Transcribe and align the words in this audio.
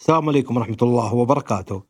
السلام 0.00 0.28
عليكم 0.28 0.56
ورحمة 0.56 0.76
الله 0.82 1.14
وبركاته. 1.14 1.82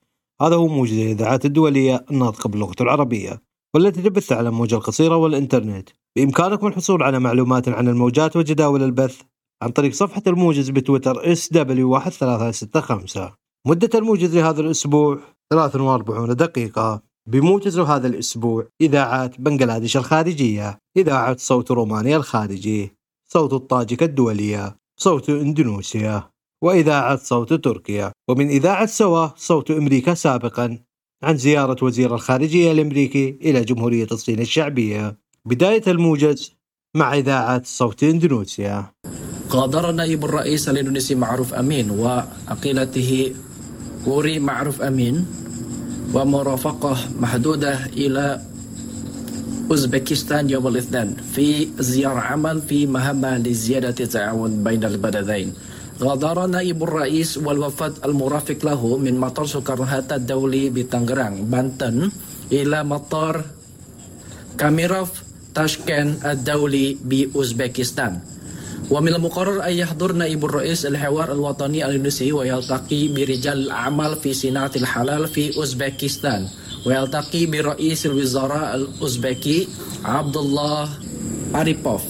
هذا 0.43 0.57
هو 0.57 0.67
موجز 0.69 0.99
الإذاعات 0.99 1.45
الدولية 1.45 2.05
الناطقة 2.11 2.49
باللغة 2.49 2.75
العربية 2.81 3.43
والتي 3.75 4.03
تبث 4.03 4.33
على 4.33 4.49
الموجة 4.49 4.75
القصيرة 4.75 5.17
والإنترنت. 5.17 5.89
بإمكانكم 6.17 6.67
الحصول 6.67 7.03
على 7.03 7.19
معلومات 7.19 7.69
عن 7.69 7.89
الموجات 7.89 8.37
وجداول 8.37 8.83
البث 8.83 9.21
عن 9.63 9.71
طريق 9.71 9.93
صفحة 9.93 10.23
الموجز 10.27 10.71
بتويتر 10.71 11.35
SW1365 11.35 13.21
مدة 13.67 13.91
الموجز 13.95 14.37
لهذا 14.37 14.61
الأسبوع 14.61 15.19
43 15.53 16.37
دقيقة. 16.37 17.03
بموجز 17.29 17.79
هذا 17.79 18.07
الأسبوع 18.07 18.67
إذاعات 18.81 19.41
بنغلاديش 19.41 19.97
الخارجية 19.97 20.79
إذاعة 20.97 21.37
صوت 21.37 21.71
رومانيا 21.71 22.17
الخارجي 22.17 22.97
صوت 23.33 23.53
الطاجك 23.53 24.03
الدولية 24.03 24.77
صوت 25.01 25.31
إندونيسيا. 25.31 26.31
وإذاعة 26.63 27.17
صوت 27.17 27.53
تركيا. 27.53 28.13
ومن 28.29 28.49
إذاعة 28.49 28.87
سوا 28.87 29.29
صوت 29.37 29.71
أمريكا 29.71 30.15
سابقا. 30.15 30.79
عن 31.23 31.37
زيارة 31.37 31.85
وزير 31.85 32.15
الخارجية 32.15 32.73
الأمريكي 32.73 33.39
إلى 33.43 33.65
جمهورية 33.65 34.07
الصين 34.13 34.41
الشعبية. 34.41 35.17
بداية 35.45 35.83
الموجز 35.87 36.53
مع 36.97 37.15
إذاعة 37.15 37.63
صوت 37.65 38.03
إندونيسيا. 38.03 38.93
غادر 39.51 39.93
نائب 39.93 40.25
الرئيس 40.25 40.69
الإندونيسي 40.69 41.15
معروف 41.15 41.55
أمين 41.55 41.91
وعقيلته 41.91 43.35
ووري 44.07 44.39
معروف 44.39 44.83
أمين. 44.83 45.27
ومرافقة 46.15 46.97
محدودة 47.21 47.87
إلى 47.87 48.41
أوزبكستان 49.71 50.51
يوم 50.51 50.67
الاثنين 50.67 51.17
في 51.35 51.69
زيارة 51.79 52.21
عمل 52.21 52.63
في 52.63 52.87
مهمة 52.87 53.39
لزيادة 53.39 53.95
التعاون 54.01 54.65
بين 54.65 54.85
البلدين. 54.85 55.53
غادر 56.01 56.47
نائب 56.47 56.83
الرئيس 56.83 57.37
والوفد 57.37 57.93
المرافق 58.05 58.59
له 58.65 58.97
من 58.97 59.21
مطار 59.21 59.47
سوكارنو 59.47 59.85
هاتا 59.85 60.17
الدولي 60.17 60.71
بتنغران 60.71 61.45
بانتن 61.51 62.11
إلى 62.53 62.85
مطار 62.85 63.45
كاميروف 64.59 65.11
تاشكند 65.55 66.15
الدولي 66.25 66.97
بأوزبكستان 67.05 68.19
ومن 68.91 69.15
المقرر 69.15 69.63
أن 69.67 69.73
يحضر 69.73 70.13
نائب 70.13 70.45
الرئيس 70.45 70.87
الحوار 70.87 71.33
الوطني 71.33 71.85
الإندونيسي 71.87 72.33
ويلتقي 72.33 73.09
برجال 73.09 73.59
الأعمال 73.59 74.17
في 74.17 74.33
صناعة 74.33 74.73
الحلال 74.77 75.29
في 75.29 75.57
أوزبكستان 75.57 76.49
ويلتقي 76.87 77.47
برئيس 77.47 78.07
الوزراء 78.07 78.77
الأوزبكي 78.77 79.69
عبد 80.05 80.37
الله 80.37 80.89
أريبوف 81.55 82.03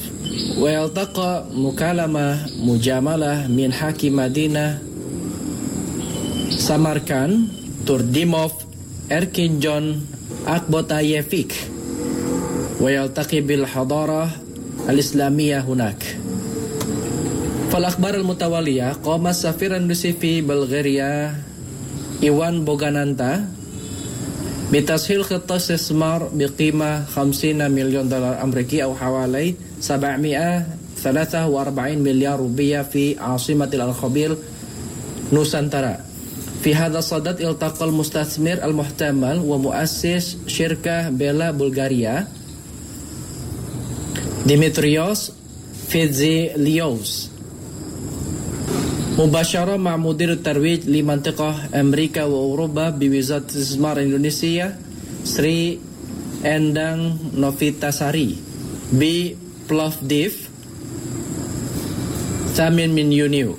ويلتقى 0.60 1.46
مكالمة 1.54 2.46
مجاملة 2.64 3.48
من 3.48 3.74
حاكم 3.74 4.16
مدينة 4.16 4.80
سمركان 6.58 7.48
تورديموف 7.88 8.52
إركين 9.12 9.60
جون 9.60 10.02
أكبوتايفيك 10.48 11.54
ويلتقي 12.82 13.42
بالحضارة 13.42 14.30
الإسلامية 14.90 15.60
هناك 15.60 16.18
فالأخبار 17.72 18.16
المتوالية 18.16 18.94
قام 19.04 19.28
السفير 19.28 19.76
الروسي 19.78 20.14
في 20.14 20.42
بلغاريا 20.42 21.36
إيوان 22.24 22.66
بوغانانتا 22.66 23.46
بتسهيل 24.73 25.25
خطة 25.25 25.57
استثمار 25.57 26.31
بقيمة 26.35 27.05
50 27.05 27.71
مليون 27.71 28.09
دولار 28.09 28.43
أمريكي 28.43 28.83
أو 28.83 28.95
حوالي 28.95 29.55
743 29.81 31.99
مليار 31.99 32.39
روبية 32.39 32.83
في 32.83 33.19
عاصمة 33.19 33.71
الأرخبيل 33.75 34.37
نوسانترا 35.33 35.97
في 36.63 36.75
هذا 36.75 36.99
الصدد 36.99 37.41
التقى 37.41 37.85
المستثمر 37.85 38.65
المحتمل 38.65 39.39
ومؤسس 39.39 40.37
شركة 40.47 41.11
بيلا 41.11 41.51
بلغاريا 41.51 42.27
ديمتريوس 44.47 45.33
فيتزيليوس. 45.89 47.31
مباشرة 49.21 49.77
مع 49.77 49.97
مدير 49.97 50.33
الترويج 50.33 50.89
لمنطقة 50.89 51.51
أمريكا 51.77 52.25
وأوروبا 52.25 52.91
بوزارة 52.91 53.45
الاستثمار 53.53 54.01
إندونيسيا 54.01 54.67
سري 55.25 55.79
أندانغ 56.41 57.21
نوفيتاساري 57.37 58.37
ببلوفديف 58.97 60.35
ثامن 62.57 62.89
من 62.97 63.13
يونيو 63.13 63.53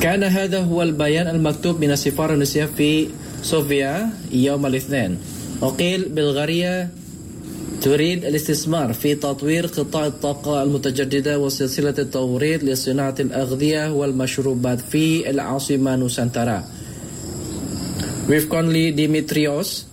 كان 0.00 0.22
هذا 0.22 0.60
هو 0.70 0.82
البيان 0.82 1.26
المكتوب 1.26 1.80
من 1.82 1.90
السفارة 1.90 2.34
الروسية 2.34 2.70
في 2.78 3.08
صوفيا 3.42 4.10
يوم 4.32 4.66
الاثنين 4.66 5.18
وقيل 5.60 6.08
بلغاريا 6.14 6.88
تريد 7.82 8.24
الاستثمار 8.24 8.92
في 8.92 9.14
تطوير 9.14 9.66
قطاع 9.66 10.06
الطاقة 10.06 10.62
المتجددة 10.62 11.38
وسلسلة 11.38 11.94
التوريد 11.98 12.64
لصناعة 12.64 13.14
الأغذية 13.20 13.92
والمشروبات 13.92 14.80
في 14.80 15.30
العاصمة 15.30 15.96
نوسانتارا. 15.96 16.64
وفقا 18.30 18.62
لديمتريوس 18.62 19.86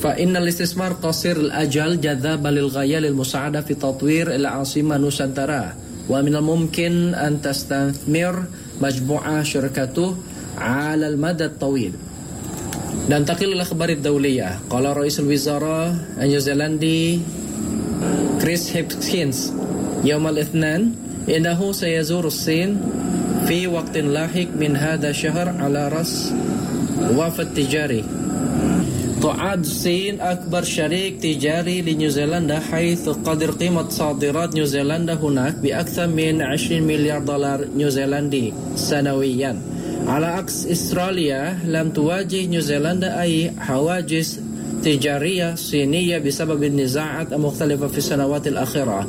فإن 0.00 0.36
الاستثمار 0.36 0.92
قصير 0.92 1.36
الأجل 1.36 2.00
جذاب 2.00 2.46
للغاية 2.46 2.98
للمساعدة 2.98 3.60
في 3.60 3.74
تطوير 3.74 4.34
العاصمة 4.34 4.96
نوسانتارا 4.96 5.76
ومن 6.08 6.36
الممكن 6.36 7.14
أن 7.14 7.42
تستثمر 7.42 8.44
مجموعة 8.80 9.42
شركته 9.42 10.16
على 10.58 11.08
المدى 11.08 11.44
الطويل 11.44 11.92
ننتقل 13.10 13.46
إلى 13.46 13.54
الأخبار 13.54 13.88
الدولية 13.88 14.58
قال 14.70 14.96
رئيس 14.96 15.20
الوزراء 15.20 15.96
النيوزيلندي 16.18 17.20
كريس 18.40 18.76
هيبكنز 18.76 19.52
يوم 20.04 20.26
الاثنين 20.26 20.92
إنه 21.28 21.72
سيزور 21.72 22.26
الصين 22.26 22.80
في 23.48 23.66
وقت 23.66 23.96
لاحق 23.98 24.48
من 24.60 24.76
هذا 24.76 25.10
الشهر 25.10 25.48
على 25.48 25.88
رأس 25.88 26.32
وفد 27.16 27.54
تجاري 27.54 28.04
تعد 29.22 29.60
الصين 29.60 30.20
أكبر 30.20 30.62
شريك 30.62 31.22
تجاري 31.22 31.82
لنيوزيلندا 31.82 32.58
حيث 32.60 33.08
قدر 33.08 33.50
قيمة 33.50 33.88
صادرات 33.88 34.54
نيوزيلندا 34.54 35.14
هناك 35.14 35.54
بأكثر 35.54 36.06
من 36.06 36.42
20 36.42 36.82
مليار 36.82 37.20
دولار 37.20 37.68
نيوزيلندي 37.76 38.52
سنوياً 38.76 39.73
على 40.06 40.26
عكس 40.26 40.66
استراليا 40.66 41.58
لم 41.66 41.90
تواجه 41.90 42.46
نيوزيلندا 42.46 43.20
أي 43.20 43.50
حواجز 43.58 44.40
تجارية 44.84 45.54
صينية 45.54 46.18
بسبب 46.18 46.64
النزاعات 46.64 47.32
المختلفة 47.32 47.86
في 47.86 47.98
السنوات 47.98 48.46
الأخيرة 48.46 49.08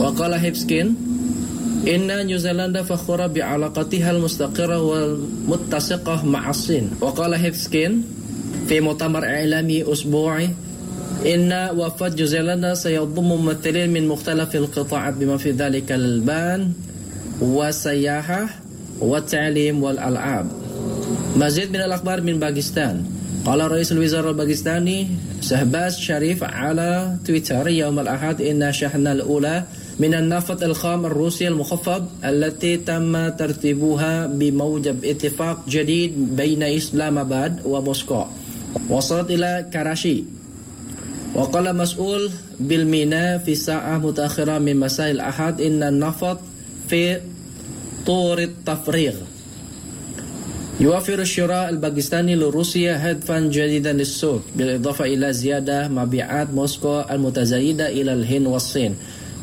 وقال 0.00 0.32
هيبكنز 0.34 0.94
إن 1.88 2.26
نيوزيلندا 2.26 2.82
فخورة 2.82 3.26
بعلاقتها 3.26 4.10
المستقرة 4.10 4.80
والمتسقة 4.82 6.24
مع 6.26 6.50
الصين 6.50 6.90
وقال 7.00 7.34
هيبكنز 7.34 8.02
في 8.68 8.80
مؤتمر 8.80 9.24
إعلامي 9.24 9.92
أسبوعي 9.92 10.48
إن 11.26 11.68
وفد 11.76 12.16
نيوزيلندا 12.16 12.74
سيضم 12.74 13.24
ممثلين 13.24 13.90
من 13.92 14.08
مختلف 14.08 14.56
القطاعات 14.56 15.14
بما 15.14 15.36
في 15.36 15.50
ذلك 15.50 15.92
الألبان 15.92 16.72
والسياحة 17.40 18.48
والتعليم 19.00 19.82
والألعاب. 19.82 20.46
مزيد 21.36 21.68
من 21.70 21.80
الأخبار 21.80 22.20
من 22.20 22.38
باكستان. 22.38 23.04
قال 23.46 23.70
رئيس 23.70 23.92
الوزراء 23.92 24.30
الباكستاني 24.30 25.06
شهباز 25.40 25.96
شريف 25.98 26.44
على 26.44 27.16
تويتر 27.26 27.68
يوم 27.68 27.98
الأحد 27.98 28.42
إن 28.42 28.62
الشحنة 28.62 29.12
الأولى 29.12 29.64
من 30.00 30.14
النفط 30.14 30.62
الخام 30.62 31.06
الروسي 31.06 31.48
المخفض 31.48 32.06
التي 32.24 32.76
تم 32.76 33.28
ترتيبها 33.28 34.26
بموجب 34.26 35.04
اتفاق 35.04 35.68
جديد 35.68 36.36
بين 36.36 36.62
إسلام 36.62 37.18
آباد 37.18 37.60
وموسكو. 37.64 38.24
وصلت 38.90 39.30
إلى 39.30 39.66
كراشي. 39.72 40.24
وقال 41.34 41.76
مسؤول 41.76 42.30
بالميناء 42.60 43.38
في 43.38 43.54
ساعة 43.54 43.98
متأخرة 43.98 44.58
من 44.58 44.76
مساء 44.76 45.10
الأحد 45.10 45.60
إن 45.60 45.82
النفط 45.82 46.38
في 46.88 47.20
طور 48.06 48.38
التفريغ. 48.38 49.14
يوفر 50.80 51.18
الشراء 51.18 51.68
الباكستاني 51.68 52.34
لروسيا 52.34 53.10
هدفا 53.10 53.40
جديدا 53.40 53.92
للسوق 53.92 54.42
بالإضافة 54.56 55.04
إلى 55.04 55.32
زيادة 55.32 55.88
مبيعات 55.88 56.54
موسكو 56.54 57.00
المتزايدة 57.10 57.88
إلى 57.88 58.12
الهند 58.12 58.46
والصين 58.46 58.94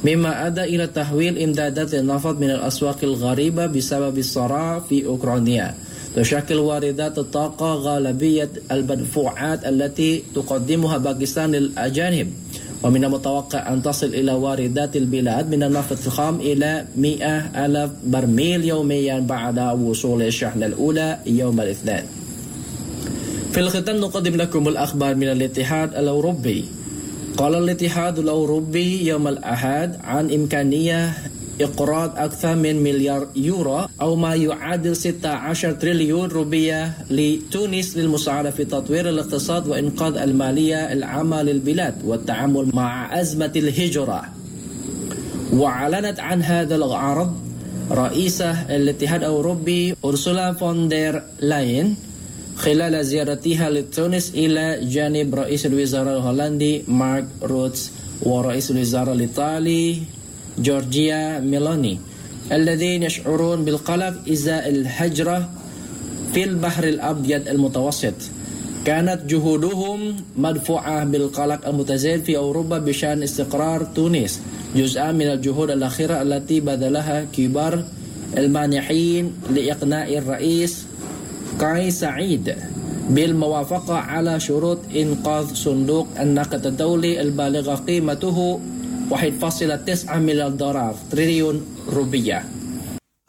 مما 0.05 0.47
أدى 0.47 0.63
إلى 0.63 0.87
تحويل 0.87 1.39
إمدادات 1.39 1.93
النفط 1.93 2.35
من 2.37 2.49
الأسواق 2.49 2.97
الغريبة 3.03 3.65
بسبب 3.65 4.17
الصراع 4.17 4.79
في 4.79 5.05
أوكرانيا. 5.05 5.75
تشكل 6.15 6.55
واردات 6.55 7.17
الطاقة 7.17 7.73
غالبية 7.73 8.49
المدفوعات 8.71 9.65
التي 9.65 10.23
تقدمها 10.35 10.97
باكستان 10.97 11.51
للأجانب. 11.51 12.27
ومن 12.83 13.03
المتوقع 13.03 13.73
أن 13.73 13.81
تصل 13.81 14.07
إلى 14.07 14.31
واردات 14.31 14.95
البلاد 14.95 15.55
من 15.55 15.63
النفط 15.63 15.97
الخام 16.05 16.35
إلى 16.39 16.85
100 16.97 17.65
ألف 17.65 17.91
برميل 18.03 18.63
يوميا 18.65 19.19
بعد 19.19 19.59
وصول 19.59 20.21
الشحنة 20.21 20.65
الأولى 20.65 21.19
يوم 21.25 21.61
الاثنين. 21.61 22.03
في 23.51 23.59
الختام 23.59 23.97
نقدم 23.97 24.35
لكم 24.35 24.67
الأخبار 24.67 25.15
من 25.15 25.27
الاتحاد 25.31 25.95
الأوروبي. 25.95 26.65
قال 27.37 27.55
الاتحاد 27.55 28.19
الأوروبي 28.19 29.07
يوم 29.07 29.27
الأحد 29.27 29.95
عن 30.03 30.31
إمكانية 30.31 31.13
إقراض 31.63 32.17
أكثر 32.17 32.55
من 32.55 32.83
مليار 32.83 33.27
يورو 33.35 33.79
أو 34.01 34.15
ما 34.15 34.35
يعادل 34.35 34.95
16 34.95 35.71
تريليون 35.71 36.29
روبية 36.29 36.93
لتونس 37.09 37.97
للمساعدة 37.97 38.51
في 38.51 38.65
تطوير 38.65 39.09
الاقتصاد 39.09 39.67
وإنقاذ 39.67 40.17
المالية 40.17 40.93
العامة 40.93 41.41
للبلاد 41.41 41.95
والتعامل 42.05 42.69
مع 42.73 43.21
أزمة 43.21 43.51
الهجرة. 43.55 44.23
وأعلنت 45.53 46.19
عن 46.19 46.43
هذا 46.43 46.75
العرض 46.75 47.31
رئيسة 47.91 48.51
الاتحاد 48.75 49.23
الأوروبي 49.23 49.95
أرسولا 50.05 50.53
فون 50.53 50.87
دير 50.89 51.23
لاين 51.41 51.95
خلال 52.55 53.05
زيارتها 53.05 53.69
لتونس 53.69 54.31
إلى 54.35 54.79
جانب 54.85 55.35
رئيس 55.35 55.65
الوزراء 55.65 56.17
الهولندي 56.17 56.83
مارك 56.87 57.25
روته 57.43 57.91
ورئيس 58.21 58.71
الوزراء 58.71 59.13
الإيطالي 59.13 59.97
جورجيا 60.59 61.39
ميلوني 61.39 61.99
الذين 62.51 63.03
يشعرون 63.03 63.65
بالقلق 63.65 64.13
إزاء 64.31 64.69
الهجرة 64.69 65.49
في 66.33 66.43
البحر 66.43 66.83
الأبيض 66.83 67.47
المتوسط. 67.47 68.13
كانت 68.85 69.21
جهودهم 69.25 70.15
مدفوعة 70.37 71.03
بالقلق 71.03 71.67
المتزايد 71.67 72.23
في 72.23 72.37
أوروبا 72.37 72.77
بشأن 72.77 73.23
استقرار 73.23 73.83
تونس 73.95 74.41
جزءا 74.75 75.11
من 75.11 75.21
الجهود 75.21 75.71
الأخيرة 75.71 76.21
التي 76.21 76.59
بذلها 76.59 77.25
كبار 77.37 77.83
المانحين 78.37 79.31
لإقناع 79.55 80.07
الرئيس 80.07 80.85
كاي 81.59 81.91
سعيد 81.91 82.55
بالموافقة 83.09 83.93
على 83.95 84.39
شروط 84.39 84.77
إنقاذ 84.95 85.53
صندوق 85.53 86.07
النقد 86.19 86.65
الدولي 86.65 87.21
البالغة 87.21 87.75
قيمته 87.75 88.59
1.9 89.15 90.17
مليار 90.17 90.49
دولار 90.49 90.95
تريليون 91.11 91.65
روبية. 91.89 92.45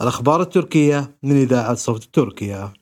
الأخبار 0.00 0.42
التركية 0.42 1.16
من 1.22 1.42
إذاعة 1.42 1.74
صوت 1.74 2.04
تركيا. 2.12 2.72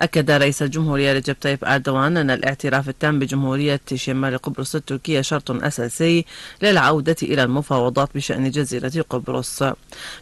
أكد 0.00 0.30
رئيس 0.30 0.62
الجمهورية 0.62 1.12
رجب 1.12 1.36
طيب 1.40 1.64
أردوان 1.64 2.16
أن 2.16 2.30
الاعتراف 2.30 2.88
التام 2.88 3.18
بجمهورية 3.18 3.80
شمال 3.94 4.38
قبرص 4.38 4.74
التركية 4.74 5.20
شرط 5.20 5.50
أساسي 5.50 6.24
للعودة 6.62 7.16
إلى 7.22 7.42
المفاوضات 7.42 8.08
بشأن 8.14 8.50
جزيرة 8.50 9.04
قبرص. 9.10 9.62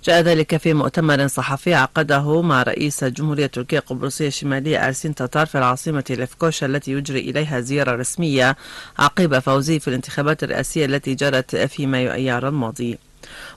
جاء 0.04 0.20
ذلك 0.20 0.56
في 0.56 0.74
مؤتمر 0.74 1.26
صحفي 1.26 1.74
عقده 1.74 2.42
مع 2.42 2.62
رئيس 2.62 3.04
الجمهورية 3.04 3.44
التركية 3.44 3.78
القبرصية 3.78 4.26
الشمالية 4.28 4.86
أرسين 4.86 5.14
تاتار 5.14 5.46
في 5.46 5.58
العاصمة 5.58 6.04
لفكوشا 6.10 6.66
التي 6.66 6.92
يجري 6.92 7.20
إليها 7.20 7.60
زيارة 7.60 7.92
رسمية 7.96 8.56
عقب 8.98 9.38
فوزه 9.38 9.78
في 9.78 9.88
الانتخابات 9.88 10.42
الرئاسية 10.44 10.84
التي 10.86 11.14
جرت 11.14 11.56
في 11.56 11.86
مايو 11.86 12.12
أيار 12.12 12.48
الماضي. 12.48 12.98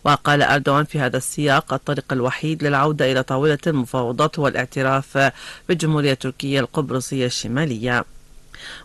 وقال 0.03 0.41
أردوان 0.41 0.85
في 0.85 0.99
هذا 0.99 1.17
السياق 1.17 1.73
الطريق 1.73 2.05
الوحيد 2.11 2.63
للعودة 2.63 3.11
إلى 3.11 3.23
طاولة 3.23 3.57
المفاوضات 3.67 4.39
هو 4.39 4.47
الاعتراف 4.47 5.31
بالجمهورية 5.69 6.11
التركية 6.11 6.59
القبرصية 6.59 7.25
الشمالية. 7.25 8.05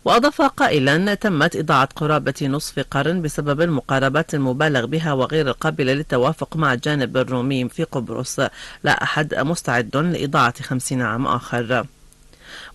وأضاف 0.05 0.43
قائلا 0.43 1.15
تمت 1.15 1.57
إضاعة 1.57 1.89
قرابة 1.97 2.35
نصف 2.43 2.79
قرن 2.91 3.23
بسبب 3.23 3.61
المقاربات 3.61 4.35
المبالغ 4.35 4.87
بها 4.87 5.13
وغير 5.13 5.49
القابلة 5.49 5.93
للتوافق 5.93 6.57
مع 6.57 6.73
الجانب 6.73 7.17
الرومي 7.17 7.69
في 7.69 7.85
قبرص. 7.85 8.41
لا 8.85 9.03
أحد 9.03 9.35
مستعد 9.35 9.97
لإضاعة 9.97 10.63
خمسين 10.63 11.03
عام 11.03 11.27
آخر. 11.27 11.87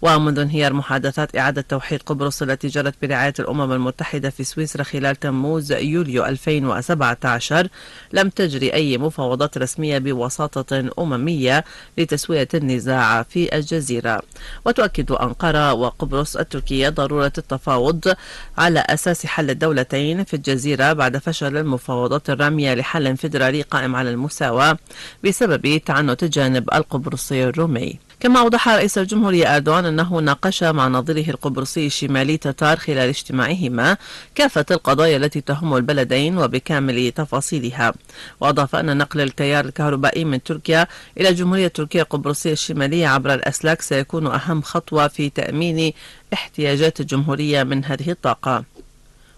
ومنذ 0.02 0.40
انهيار 0.40 0.74
محادثات 0.74 1.36
إعادة 1.38 1.62
توحيد 1.62 2.02
قبرص 2.02 2.42
التي 2.42 2.68
جرت 2.68 2.96
برعاية 3.02 3.34
الأمم 3.40 3.72
المتحدة 3.72 4.30
في 4.30 4.44
سويسرا 4.44 4.84
خلال 4.84 5.16
تموز 5.16 5.72
يوليو 5.72 6.26
2017 6.26 7.68
لم 8.14 8.30
تجري 8.30 8.74
أي 8.74 8.98
مفاوضات 8.98 9.58
رسمية 9.58 9.98
بوساطة 9.98 10.90
أممية 11.00 11.64
لتسوية 11.98 12.48
النزاع 12.54 13.24
في 13.24 13.56
الجزيرة. 13.56 14.22
وتؤكد 14.66 15.12
أنقرة 15.12 15.74
وقبرص 15.74 16.36
التركية 16.36 16.90
ضرورة 16.90 17.34
التفاوض 17.38 18.14
على 18.58 18.80
أساس 18.80 19.26
حل 19.26 19.50
الدولتين 19.50 20.24
في 20.24 20.34
الجزيرة 20.34 20.94
بعد 20.94 21.18
فشل 21.18 21.58
المفاوضات 21.58 22.30
الرامية 22.30 22.74
لحل 22.74 23.18
فيدرالي 23.18 23.62
قائم 23.62 23.96
على 23.96 24.10
المساواة 24.10 24.78
بسبب 25.24 25.78
تعنت 25.78 26.24
الجانب 26.24 26.70
القبرصي 26.74 27.44
الرومي. 27.44 28.06
كما 28.19 28.40
أوضح 28.40 28.69
رئيس 28.69 28.98
الجمهورية 28.98 29.56
أردوان 29.56 29.86
أنه 29.86 30.19
ناقش 30.19 30.64
مع 30.64 30.88
نظيره 30.88 31.30
القبرصي 31.30 31.86
الشمالي 31.86 32.38
تتار 32.38 32.78
خلال 32.78 33.10
اجتماعهما 33.10 33.98
كافة 34.36 34.66
القضايا 34.72 35.18
التي 35.18 35.42
تهم 35.42 35.75
البلدين 35.75 36.38
وبكامل 36.38 37.12
تفاصيلها. 37.12 37.94
وأضاف 38.42 38.75
أن 38.75 38.98
نقل 38.98 39.22
التيار 39.22 39.66
الكهربائي 39.66 40.25
من 40.25 40.44
تركيا 40.44 40.88
إلى 41.18 41.30
الجمهورية 41.30 41.66
التركية 41.66 42.02
القبرصية 42.02 42.52
الشمالية 42.52 43.08
عبر 43.08 43.34
الأسلاك 43.34 43.81
سيكون 43.81 44.28
أهم 44.28 44.62
خطوة 44.62 45.08
في 45.08 45.30
تأمين 45.30 45.94
احتياجات 46.34 47.00
الجمهورية 47.00 47.64
من 47.64 47.86
هذه 47.86 48.12
الطاقة. 48.12 48.77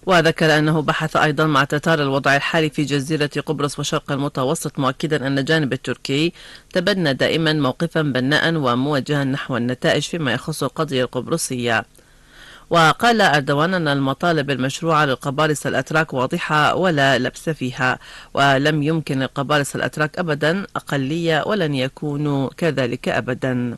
وذكر 0.09 0.57
أنه 0.57 0.81
بحث 0.81 1.15
أيضا 1.17 1.45
مع 1.45 1.63
تتار 1.63 2.01
الوضع 2.01 2.35
الحالي 2.35 2.69
في 2.69 2.83
جزيرة 2.83 3.29
قبرص 3.45 3.79
وشرق 3.79 4.11
المتوسط 4.11 4.79
مؤكدا 4.79 5.27
أن 5.27 5.39
الجانب 5.39 5.73
التركي 5.73 6.33
تبنى 6.73 7.13
دائما 7.13 7.53
موقفا 7.53 8.01
بناء 8.01 8.55
وموجها 8.55 9.23
نحو 9.23 9.57
النتائج 9.57 10.01
فيما 10.01 10.33
يخص 10.33 10.63
القضية 10.63 11.03
القبرصية. 11.03 11.85
وقال 12.69 13.21
أردوان 13.21 13.73
أن 13.73 13.87
المطالب 13.87 14.51
المشروعة 14.51 15.05
للقبارصة 15.05 15.67
الأتراك 15.67 16.13
واضحة 16.13 16.75
ولا 16.75 17.17
لبس 17.17 17.49
فيها 17.49 17.99
ولم 18.33 18.83
يمكن 18.83 19.19
للقبارصة 19.19 19.77
الأتراك 19.77 20.19
أبدا 20.19 20.65
أقلية 20.75 21.43
ولن 21.47 21.75
يكونوا 21.75 22.49
كذلك 22.57 23.09
أبدا. 23.09 23.77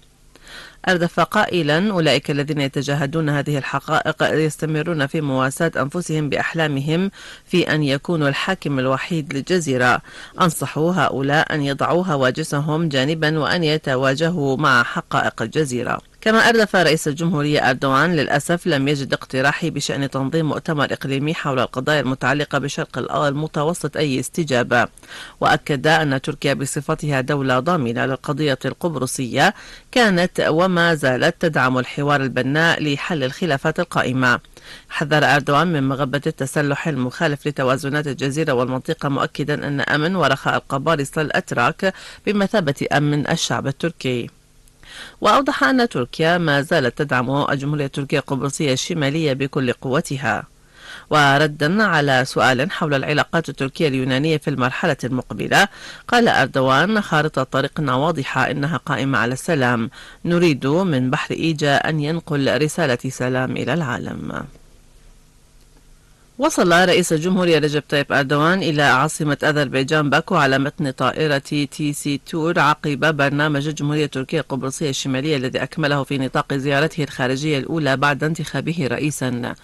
أردف 0.90 1.20
قائلا 1.20 1.92
أولئك 1.92 2.32
الذين 2.32 2.62
يتجاهدون 2.62 3.30
هذه 3.30 3.58
الحقائق 3.58 4.24
يستمرون 4.24 5.08
في 5.08 5.22
مواساة 5.22 5.72
أنفسهم 5.78 6.30
بأحلامهم 6.30 7.12
في 7.46 7.74
أن 7.74 7.84
يكونوا 7.84 8.30
الحاكم 8.30 8.80
الوحيد 8.80 9.34
للجزيرة. 9.34 10.02
أنصحوا 10.42 10.94
هؤلاء 10.94 11.56
أن 11.56 11.62
يضعوا 11.62 12.04
هواجسهم 12.06 12.90
جانبا 12.90 13.40
وأن 13.40 13.64
يتواجهوا 13.64 14.58
مع 14.58 14.84
حقائق 14.84 15.42
الجزيرة. 15.42 16.11
كما 16.22 16.50
أردف 16.50 16.76
رئيس 16.76 17.08
الجمهورية 17.08 17.70
أردوان 17.70 18.16
للأسف 18.16 18.68
لم 18.68 18.88
يجد 18.88 19.14
اقتراحي 19.14 19.70
بشأن 19.70 20.10
تنظيم 20.10 20.46
مؤتمر 20.46 20.94
إقليمي 20.94 21.34
حول 21.34 21.60
القضايا 21.60 22.00
المتعلقة 22.00 22.58
بشرق 22.58 23.14
المتوسط 23.16 23.98
أي 23.98 24.20
استجابة. 24.20 24.88
وأكد 25.40 25.88
أن 25.88 26.22
تركيا 26.22 26.54
بصفتها 26.54 27.22
دولة 27.22 27.60
ضامنة 27.60 28.06
للقضية 28.06 28.60
القبرصية 28.66 29.54
كانت 29.92 30.46
وما 30.50 30.96
زالت 30.96 31.36
تدعم 31.40 31.78
الحوار 31.78 32.22
البناء 32.22 32.84
لحل 32.84 33.24
الخلافات 33.24 33.80
القائمة. 33.80 34.40
حذر 34.90 35.26
أردوان 35.26 35.68
من 35.68 35.88
مغبة 35.88 36.22
التسلح 36.28 36.88
المخالف 36.88 37.48
لتوازنات 37.48 38.08
الجزيرة 38.08 38.54
والمنطقة 38.54 39.10
مؤكدا 39.10 39.68
أن 39.68 39.82
أمن 39.82 40.16
ورخاء 40.16 40.56
القبارصة 40.56 41.22
الأتراك 41.22 41.94
بمثابة 42.26 42.88
أمن 42.92 43.30
الشعب 43.30 43.68
التركي. 43.68 44.41
وأوضح 45.22 45.64
أن 45.64 45.90
تركيا 45.90 46.38
ما 46.38 46.62
زالت 46.62 46.98
تدعم 46.98 47.52
الجمهورية 47.52 47.86
التركية 47.86 48.20
القبرصية 48.20 48.74
الشمالية 48.74 49.34
بكل 49.34 49.74
قوتها. 49.74 50.44
وردا 51.10 51.84
على 51.84 52.26
سؤال 52.26 52.72
حول 52.72 52.94
العلاقات 52.94 53.50
التركية 53.50 53.88
اليونانية 53.88 54.38
في 54.38 54.50
المرحلة 54.50 54.98
المقبلة 55.04 55.68
قال 56.08 56.28
أردوان 56.28 57.02
خارطة 57.02 57.44
طريقنا 57.44 57.94
واضحة 57.94 58.52
إنها 58.52 58.78
قائمة 58.78 59.18
على 59.18 59.34
السلام. 59.34 59.90
نريد 60.26 60.68
من 60.68 61.10
بحر 61.10 61.34
إيجة 61.34 61.76
أن 61.76 62.00
ينقل 62.00 62.62
رسالة 62.64 63.00
سلام 63.10 63.52
إلى 63.52 63.74
العالم. 63.74 64.44
وصل 66.38 66.72
رئيس 66.74 67.14
الجمهورية 67.14 67.60
رجب 67.60 67.84
طيب 67.90 68.12
أردوان 68.12 68.64
إلى 68.64 68.82
عاصمة 68.82 69.38
أذربيجان 69.44 70.10
باكو 70.10 70.36
على 70.36 70.60
متن 70.60 70.92
طائرة 70.92 71.38
تي 71.38 71.94
سي 71.94 72.22
تور 72.28 72.60
عقب 72.60 73.18
برنامج 73.18 73.68
الجمهورية 73.68 74.06
التركية 74.06 74.40
القبرصية 74.40 74.90
الشمالية 74.90 75.38
الذي 75.38 75.64
أكمله 75.64 76.04
في 76.04 76.18
نطاق 76.18 76.54
زيارته 76.54 77.04
الخارجية 77.04 77.58
الأولى 77.58 77.98
بعد 77.98 78.24
انتخابه 78.24 78.88
رئيسا. 78.92 79.56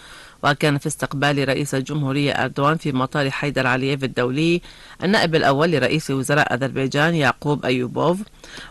وكان 0.44 0.78
في 0.78 0.88
استقبال 0.88 1.48
رئيس 1.50 1.76
الجمهورية 1.76 2.32
أردوان 2.32 2.78
في 2.78 2.92
مطار 2.92 3.32
حيدر 3.32 3.68
علييف 3.68 4.04
الدولي 4.04 4.62
النائب 5.04 5.36
الأول 5.36 5.72
لرئيس 5.72 6.12
وزراء 6.12 6.54
أذربيجان 6.54 7.16
يعقوب 7.16 7.66
أيوبوف. 7.66 8.18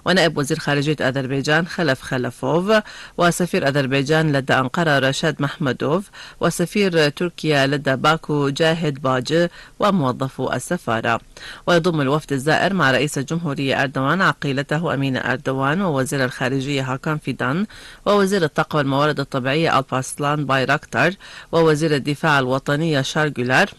ونائب 0.04 0.38
وزير 0.38 0.59
خارجية 0.59 0.97
أذربيجان 1.00 1.66
خلف 1.66 2.02
خلفوف 2.02 2.83
وسفير 3.18 3.68
أذربيجان 3.68 4.33
لدى 4.33 4.52
أنقرة 4.52 4.99
رشاد 4.99 5.42
محمدوف 5.42 6.11
وسفير 6.40 7.09
تركيا 7.09 7.66
لدى 7.66 7.97
باكو 7.97 8.49
جاهد 8.49 9.02
باجي 9.02 9.49
وموظفو 9.78 10.52
السفارة. 10.52 11.21
ويضم 11.66 12.00
الوفد 12.00 12.33
الزائر 12.33 12.75
مع 12.75 12.90
رئيس 12.90 13.18
الجمهورية 13.18 13.83
أردوان 13.83 14.23
عقيلته 14.23 14.95
أمينة 14.95 15.18
أردوان 15.18 15.83
ووزير 15.83 16.25
الخارجية 16.25 16.92
هاكان 16.92 17.18
فيدان 17.18 17.66
ووزير 18.06 18.45
الطاقة 18.45 18.76
والموارد 18.76 19.21
الطبيعية 19.21 19.78
ألباسلان 19.78 20.47
بايراكتر 20.47 21.11
ووزير 21.52 21.95
الدفاع 21.95 22.38
الوطني 22.38 23.04
شارجولار 23.04 23.71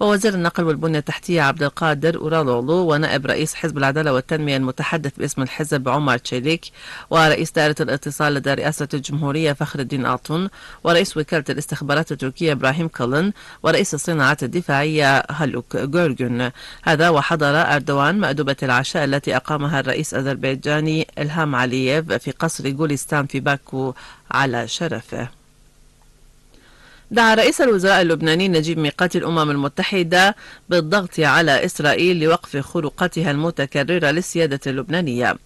ووزير 0.00 0.34
النقل 0.34 0.64
والبنية 0.64 0.98
التحتية 0.98 1.42
عبد 1.42 1.62
القادر 1.62 2.16
أورالولو 2.16 2.92
ونائب 2.92 3.26
رئيس 3.26 3.54
حزب 3.54 3.78
العدالة 3.78 4.12
والتنمية 4.12 4.56
المتحدث 4.56 5.12
باسم 5.18 5.42
الحزب 5.42 5.88
عمر 5.88 6.18
تشيليك 6.18 6.64
ورئيس 7.10 7.52
دائرة 7.52 7.76
الاتصال 7.80 8.34
لدى 8.34 8.54
رئاسة 8.54 8.88
الجمهورية 8.94 9.52
فخر 9.52 9.80
الدين 9.80 10.06
أعطون 10.06 10.48
ورئيس 10.84 11.16
وكالة 11.16 11.44
الاستخبارات 11.50 12.12
التركية 12.12 12.52
إبراهيم 12.52 12.88
كلن 12.88 13.32
ورئيس 13.62 13.94
الصناعات 13.94 14.42
الدفاعية 14.42 15.22
هلوك 15.30 15.76
جورجون 15.76 16.50
هذا 16.82 17.08
وحضر 17.08 17.56
أردوان 17.56 18.18
مأدبة 18.18 18.56
العشاء 18.62 19.04
التي 19.04 19.36
أقامها 19.36 19.80
الرئيس 19.80 20.14
الأذربيجاني 20.14 21.06
إلهام 21.18 21.54
علييف 21.54 22.12
في 22.12 22.30
قصر 22.30 22.68
جوليستان 22.68 23.26
في 23.26 23.40
باكو 23.40 23.94
على 24.30 24.68
شرفه. 24.68 25.43
دعا 27.14 27.34
رئيس 27.34 27.60
الوزراء 27.60 28.02
اللبناني 28.02 28.48
نجيب 28.48 28.78
ميقاتي 28.78 29.16
الأمم 29.16 29.50
المتحدة 29.50 30.36
بالضغط 30.68 31.20
على 31.20 31.64
إسرائيل 31.64 32.20
لوقف 32.20 32.56
خروقاتها 32.56 33.30
المتكررة 33.30 34.10
للسيادة 34.10 34.60
اللبنانية. 34.66 35.36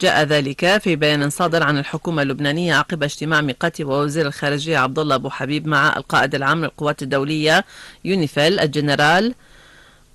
جاء 0.00 0.22
ذلك 0.22 0.78
في 0.78 0.96
بيان 0.96 1.30
صادر 1.30 1.62
عن 1.62 1.78
الحكومة 1.78 2.22
اللبنانية 2.22 2.74
عقب 2.74 3.02
اجتماع 3.02 3.40
ميقاتي 3.40 3.84
ووزير 3.84 4.26
الخارجية 4.26 4.78
عبد 4.78 4.98
الله 4.98 5.14
أبو 5.14 5.30
حبيب 5.30 5.66
مع 5.66 5.96
القائد 5.96 6.34
العام 6.34 6.64
للقوات 6.64 7.02
الدولية 7.02 7.64
يونيفيل 8.04 8.60
الجنرال 8.60 9.34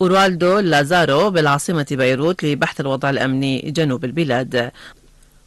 أوروالدو 0.02 0.60
لازارو 0.60 1.30
بالعاصمة 1.30 1.88
بيروت 1.92 2.44
لبحث 2.44 2.82
الوضع 2.82 3.10
الأمني 3.10 3.60
جنوب 3.62 4.06
البلاد. 4.06 4.72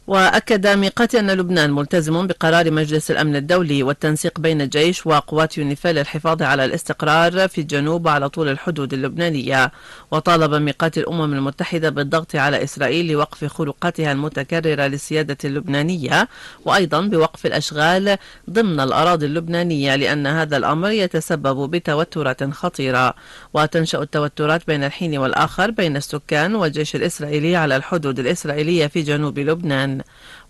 وأكد 0.07 0.67
ميقاتي 0.67 1.19
أن 1.19 1.31
لبنان 1.31 1.71
ملتزم 1.71 2.27
بقرار 2.27 2.71
مجلس 2.71 3.11
الأمن 3.11 3.35
الدولي 3.35 3.83
والتنسيق 3.83 4.39
بين 4.39 4.61
الجيش 4.61 5.07
وقوات 5.07 5.57
يونيفيل 5.57 5.95
للحفاظ 5.95 6.41
على 6.41 6.65
الاستقرار 6.65 7.47
في 7.47 7.61
الجنوب 7.61 8.05
وعلى 8.05 8.29
طول 8.29 8.49
الحدود 8.49 8.93
اللبنانية. 8.93 9.71
وطالب 10.11 10.53
ميقات 10.53 10.97
الأمم 10.97 11.33
المتحدة 11.33 11.89
بالضغط 11.89 12.35
على 12.35 12.63
إسرائيل 12.63 13.11
لوقف 13.11 13.45
خروقاتها 13.45 14.11
المتكررة 14.11 14.87
للسيادة 14.87 15.37
اللبنانية 15.45 16.27
وأيضا 16.65 17.01
بوقف 17.01 17.45
الأشغال 17.45 18.17
ضمن 18.49 18.79
الأراضي 18.79 19.25
اللبنانية 19.25 19.95
لأن 19.95 20.27
هذا 20.27 20.57
الأمر 20.57 20.89
يتسبب 20.89 21.71
بتوترات 21.71 22.43
خطيرة. 22.43 23.13
وتنشأ 23.53 24.01
التوترات 24.01 24.67
بين 24.67 24.83
الحين 24.83 25.17
والآخر 25.17 25.71
بين 25.71 25.97
السكان 25.97 26.55
والجيش 26.55 26.95
الإسرائيلي 26.95 27.55
على 27.55 27.75
الحدود 27.75 28.19
الإسرائيلية 28.19 28.87
في 28.87 29.01
جنوب 29.01 29.39
لبنان. 29.39 29.96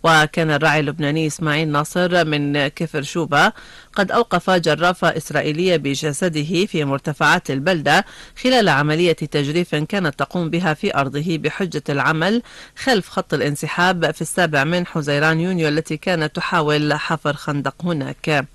وكان 0.04 0.52
الراعي 0.52 0.80
اللبناني 0.80 1.28
إسماعيل 1.28 1.68
ناصر 1.68 2.26
من 2.26 2.68
كفر 2.68 3.02
شوبة 3.02 3.52
قد 3.98 4.12
أوقف 4.12 4.50
جرافة 4.50 5.18
إسرائيلية 5.18 5.78
بجسده 5.78 6.66
في 6.66 6.86
مرتفعات 6.86 7.52
البلدة 7.52 8.06
خلال 8.44 8.70
عملية 8.70 9.14
تجريف 9.14 9.76
كانت 9.76 10.20
تقوم 10.20 10.50
بها 10.50 10.74
في 10.74 10.96
أرضه 10.96 11.38
بحجة 11.38 11.84
العمل 11.90 12.42
خلف 12.76 13.10
خط 13.10 13.34
الانسحاب 13.34 14.12
في 14.12 14.22
السابع 14.22 14.64
من 14.64 14.86
حزيران 14.86 15.40
يونيو 15.40 15.68
التي 15.68 15.98
كانت 15.98 16.36
تحاول 16.36 16.94
حفر 16.94 17.34
خندق 17.34 17.76
هناك. 17.84 18.46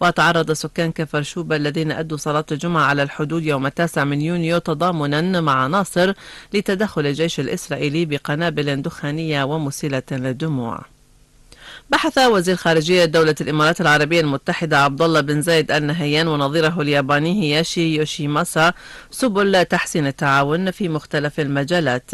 وتعرض 0.00 0.52
سكان 0.52 0.92
كفر 0.92 1.22
شوبة 1.22 1.56
الذين 1.56 1.92
أدوا 1.92 2.16
صلاة 2.16 2.46
الجمعة 2.52 2.82
على 2.82 3.02
الحدود 3.02 3.44
يوم 3.44 3.66
التاسع 3.66 4.04
من 4.04 4.20
يونيو 4.20 4.58
تضامنا 4.58 5.40
مع 5.40 5.66
ناصر 5.66 6.12
لتدخل 6.54 7.06
الجيش 7.06 7.40
الإسرائيلي 7.40 8.04
بقنابل 8.04 8.82
دخانية 8.82 9.44
ومسيلة 9.44 10.02
للدموع. 10.10 10.99
بحث 11.90 12.18
وزير 12.18 12.56
خارجية 12.56 13.04
دولة 13.04 13.34
الإمارات 13.40 13.80
العربية 13.80 14.20
المتحدة 14.20 14.78
عبد 14.78 15.02
الله 15.02 15.20
بن 15.20 15.42
زايد 15.42 15.70
النهيان 15.70 16.28
ونظيره 16.28 16.80
الياباني 16.80 17.42
هياشي 17.42 17.96
يوشيماسا 17.96 18.72
سبل 19.10 19.64
تحسين 19.64 20.06
التعاون 20.06 20.70
في 20.70 20.88
مختلف 20.88 21.40
المجالات. 21.40 22.10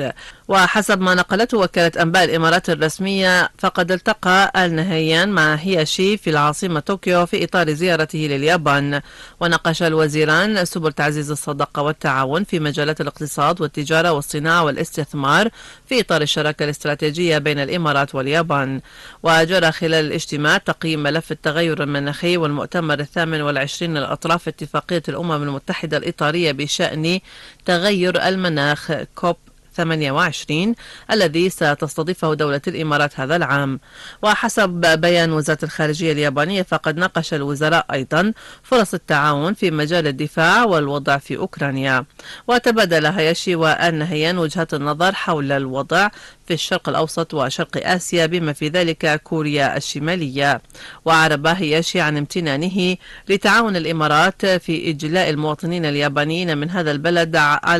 وحسب 0.48 1.00
ما 1.00 1.14
نقلته 1.14 1.58
وكالة 1.58 2.02
أنباء 2.02 2.24
الإمارات 2.24 2.70
الرسمية 2.70 3.50
فقد 3.58 3.92
التقى 3.92 4.52
النهيان 4.56 5.28
مع 5.28 5.54
هياشي 5.54 6.16
في 6.16 6.30
العاصمة 6.30 6.80
طوكيو 6.80 7.26
في 7.26 7.44
إطار 7.44 7.72
زيارته 7.72 8.18
لليابان. 8.18 9.00
وناقش 9.40 9.82
الوزيران 9.82 10.64
سبل 10.64 10.92
تعزيز 10.92 11.30
الصداقة 11.30 11.82
والتعاون 11.82 12.44
في 12.44 12.60
مجالات 12.60 13.00
الاقتصاد 13.00 13.60
والتجارة 13.60 14.12
والصناعة 14.12 14.64
والاستثمار 14.64 15.48
في 15.86 16.00
إطار 16.00 16.22
الشراكة 16.22 16.64
الاستراتيجية 16.64 17.38
بين 17.38 17.58
الإمارات 17.58 18.14
واليابان. 18.14 18.80
وجرى 19.22 19.72
خلال 19.72 20.04
الاجتماع 20.06 20.58
تقييم 20.58 21.02
ملف 21.02 21.32
التغير 21.32 21.82
المناخي 21.82 22.36
والمؤتمر 22.36 23.00
الثامن 23.00 23.40
والعشرين 23.40 23.94
للأطراف 23.94 24.48
اتفاقية 24.48 25.02
الأمم 25.08 25.42
المتحدة 25.42 25.96
الإطارية 25.96 26.52
بشأن 26.52 27.20
تغير 27.64 28.28
المناخ 28.28 28.92
كوب 29.14 29.36
28 29.76 30.75
الذي 31.11 31.50
ستستضيفه 31.50 32.35
دولة 32.35 32.61
الإمارات 32.68 33.21
هذا 33.21 33.37
العام. 33.37 33.80
وحسب 34.23 34.71
بيان 35.00 35.33
وزارة 35.33 35.59
الخارجية 35.62 36.12
اليابانية 36.12 36.62
فقد 36.62 36.97
ناقش 36.97 37.35
الوزراء 37.35 37.87
أيضا 37.92 38.33
فرص 38.62 38.95
التعاون 38.95 39.54
في 39.54 39.71
مجال 39.71 40.06
الدفاع 40.06 40.64
والوضع 40.64 41.18
في 41.18 41.37
أوكرانيا. 41.37 42.04
وتبادل 42.49 43.06
هياشي 43.06 43.54
والنهيان 43.54 44.38
وجهات 44.38 44.75
النظر 44.75 45.14
حول 45.14 45.52
الوضع 45.52 46.09
في 46.46 46.54
الشرق 46.54 46.88
الأوسط 46.88 47.34
وشرق 47.34 47.86
آسيا 47.86 48.26
بما 48.26 48.52
في 48.52 48.68
ذلك 48.68 49.22
كوريا 49.22 49.76
الشمالية. 49.76 50.62
وأعرب 51.04 51.46
هياشي 51.46 52.00
عن 52.00 52.16
امتنانه 52.16 52.96
لتعاون 53.28 53.76
الإمارات 53.76 54.46
في 54.46 54.90
إجلاء 54.90 55.30
المواطنين 55.30 55.84
اليابانيين 55.84 56.58
من 56.58 56.70
هذا 56.70 56.90
البلد 56.90 57.30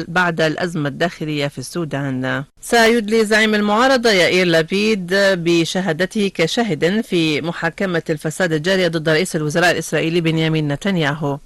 بعد 0.09 0.41
الأزمة 0.41 0.89
الداخلية 0.89 1.47
في 1.47 1.59
السودان. 1.59 2.45
سيدلي 2.61 3.25
زعيم 3.25 3.55
المعارضة 3.55 4.11
يائير 4.11 4.47
لابيد 4.47 5.07
بشهادته 5.13 6.31
كشاهد 6.35 7.01
في 7.01 7.41
محاكمة 7.41 8.03
الفساد 8.11 8.53
الجارية 8.53 8.89
ضد 8.89 9.09
رئيس 9.09 9.37
الوزراء 9.37 9.71
الإسرائيلي 9.71 10.21
بنيامين 10.21 10.73
نتنياهو. 10.73 11.39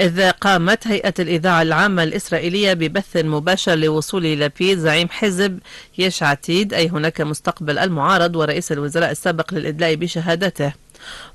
إذ 0.00 0.30
قامت 0.30 0.86
هيئة 0.86 1.14
الإذاعة 1.18 1.62
العامة 1.62 2.02
الإسرائيلية 2.02 2.72
ببث 2.72 3.16
مباشر 3.16 3.74
لوصول 3.74 4.24
لابيد 4.24 4.78
زعيم 4.78 5.08
حزب 5.08 5.58
يش 5.98 6.22
عتيد 6.22 6.74
أي 6.74 6.88
هناك 6.88 7.20
مستقبل 7.20 7.78
المعارض 7.78 8.36
ورئيس 8.36 8.72
الوزراء 8.72 9.10
السابق 9.10 9.54
للإدلاء 9.54 9.94
بشهادته. 9.94 10.83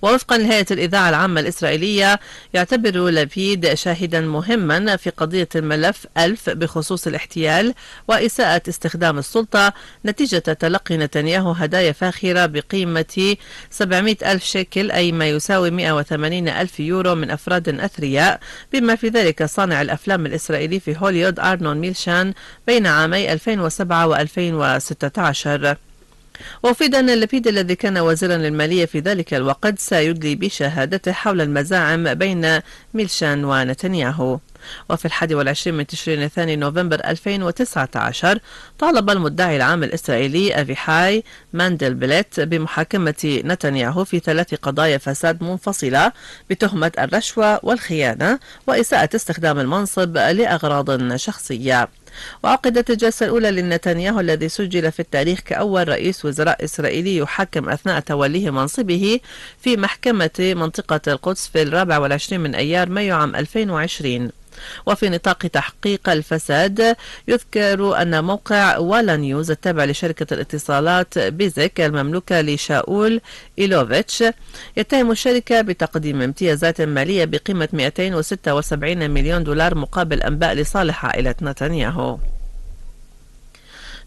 ووفقا 0.01 0.37
لهيئة 0.37 0.65
الإذاعة 0.71 1.09
العامة 1.09 1.41
الإسرائيلية 1.41 2.19
يعتبر 2.53 3.09
لبيد 3.09 3.73
شاهدا 3.73 4.21
مهما 4.21 4.95
في 4.95 5.09
قضية 5.09 5.49
الملف 5.55 6.05
ألف 6.17 6.49
بخصوص 6.49 7.07
الاحتيال 7.07 7.73
وإساءة 8.07 8.61
استخدام 8.69 9.17
السلطة 9.17 9.73
نتيجة 10.05 10.37
تلقي 10.37 10.97
نتنياهو 10.97 11.51
هدايا 11.51 11.91
فاخرة 11.91 12.45
بقيمة 12.45 13.35
700 13.69 14.15
ألف 14.31 14.43
شيكل 14.43 14.91
أي 14.91 15.11
ما 15.11 15.29
يساوي 15.29 15.71
180 15.71 16.47
ألف 16.47 16.79
يورو 16.79 17.15
من 17.15 17.31
أفراد 17.31 17.79
أثرياء 17.79 18.39
بما 18.73 18.95
في 18.95 19.07
ذلك 19.09 19.43
صانع 19.43 19.81
الأفلام 19.81 20.25
الإسرائيلي 20.25 20.79
في 20.79 20.95
هوليود 20.97 21.39
أرنون 21.39 21.77
ميلشان 21.77 22.33
بين 22.67 22.87
عامي 22.87 23.33
2007 23.33 24.07
و 24.07 24.15
2016 24.15 25.88
وأفيد 26.63 26.95
أن 26.95 27.09
اللبيد 27.09 27.47
الذي 27.47 27.75
كان 27.75 27.97
وزيرا 27.97 28.37
للمالية 28.37 28.85
في 28.85 28.99
ذلك 28.99 29.33
الوقت 29.33 29.79
سيدلي 29.79 30.35
بشهادته 30.35 31.11
حول 31.11 31.41
المزاعم 31.41 32.13
بين 32.13 32.59
ميلشان 32.93 33.45
ونتنياهو. 33.45 34.39
وفي 34.89 35.05
الحادي 35.05 35.35
والعشرين 35.35 35.77
من 35.77 35.87
تشرين 35.87 36.23
الثاني 36.23 36.55
نوفمبر 36.55 36.99
2019 37.05 38.39
طالب 38.79 39.09
المدعي 39.09 39.57
العام 39.57 39.83
الإسرائيلي 39.83 40.61
أفيحاي 40.61 41.23
ماندلبلت 41.53 42.39
بمحاكمة 42.39 43.41
نتنياهو 43.45 44.03
في 44.03 44.19
ثلاث 44.19 44.55
قضايا 44.55 44.97
فساد 44.97 45.43
منفصلة 45.43 46.11
بتهمة 46.49 46.91
الرشوة 46.99 47.59
والخيانة 47.63 48.39
وإساءة 48.67 49.09
استخدام 49.15 49.59
المنصب 49.59 50.17
لأغراض 50.17 51.15
شخصية. 51.15 51.89
وعقدت 52.43 52.89
الجلسة 52.89 53.25
الأولى 53.25 53.51
لنتنياهو 53.51 54.19
الذي 54.19 54.49
سجل 54.49 54.91
في 54.91 54.99
التاريخ 54.99 55.39
كأول 55.39 55.87
رئيس 55.89 56.25
وزراء 56.25 56.63
إسرائيلي 56.63 57.17
يحكم 57.17 57.69
أثناء 57.69 57.99
توليه 57.99 58.49
منصبه 58.49 59.19
في 59.61 59.77
محكمة 59.77 60.29
منطقة 60.39 61.01
القدس 61.07 61.47
في 61.47 61.61
الرابع 61.61 61.97
والعشرين 61.97 62.41
من 62.41 62.55
أيار 62.55 62.89
مايو 62.89 63.15
عام 63.15 63.35
2020 63.35 64.29
وفي 64.85 65.09
نطاق 65.09 65.37
تحقيق 65.37 66.09
الفساد 66.09 66.95
يذكر 67.27 68.01
أن 68.01 68.23
موقع 68.23 68.77
والا 68.77 69.15
نيوز 69.15 69.51
التابع 69.51 69.85
لشركة 69.85 70.33
الاتصالات 70.33 71.19
بيزك 71.19 71.81
المملوكة 71.81 72.41
لشاول 72.41 73.21
إيلوفيتش 73.59 74.23
يتهم 74.77 75.11
الشركة 75.11 75.61
بتقديم 75.61 76.21
امتيازات 76.21 76.81
مالية 76.81 77.25
بقيمة 77.25 77.69
276 77.73 79.09
مليون 79.09 79.43
دولار 79.43 79.75
مقابل 79.75 80.21
أنباء 80.21 80.53
لصالح 80.53 81.05
عائلة 81.05 81.35
نتنياهو. 81.41 82.08
people 82.17 82.38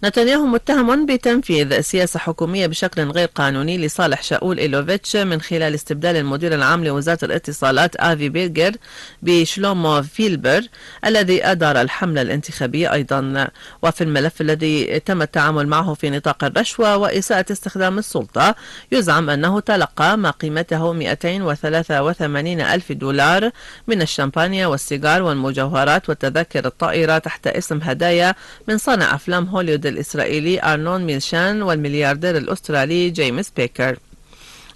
نتنياهو 0.05 0.47
متهم 0.47 1.07
بتنفيذ 1.07 1.81
سياسة 1.81 2.19
حكومية 2.19 2.67
بشكل 2.67 3.11
غير 3.11 3.29
قانوني 3.35 3.79
لصالح 3.79 4.23
شاول 4.23 4.59
إيلوفيتش 4.59 5.17
من 5.17 5.41
خلال 5.41 5.75
استبدال 5.75 6.17
المدير 6.17 6.55
العام 6.55 6.85
لوزارة 6.85 7.25
الاتصالات 7.25 7.97
آفي 7.97 8.29
بيرجر 8.29 8.73
بشلومو 9.23 10.03
فيلبر 10.03 10.63
الذي 11.07 11.45
أدار 11.47 11.81
الحملة 11.81 12.23
الانتخابية 12.23 12.93
أيضا. 12.93 13.49
وفي 13.83 14.05
الملف 14.05 14.41
الذي 14.41 15.01
تم 15.01 15.23
التعامل 15.23 15.67
معه 15.67 15.95
في 15.95 16.11
نطاق 16.11 16.45
الرشوة 16.45 16.97
وإساءة 16.97 17.53
استخدام 17.53 17.99
السلطة 17.99 18.55
يزعم 18.93 19.31
أنه 19.31 19.61
تلقى 19.61 20.19
ما 20.19 20.31
قيمته 20.31 20.93
283 20.93 22.61
ألف 22.61 22.93
دولار 22.93 23.51
من 23.87 24.03
الشامبانيا 24.03 24.67
والسيجار 24.67 25.23
والمجوهرات 25.23 26.09
والتذاكر 26.09 26.67
الطائرة 26.67 27.19
تحت 27.19 27.47
اسم 27.47 27.81
هدايا 27.83 28.35
من 28.69 28.79
صانع 28.79 29.15
أفلام 29.15 29.45
هوليوود 29.47 29.92
الإسرائيلي 29.93 30.63
أرنون 30.63 31.05
ميلشان 31.05 31.63
والملياردير 31.63 32.37
الأسترالي 32.37 33.11
جيمس 33.11 33.53
بيكر. 33.57 33.97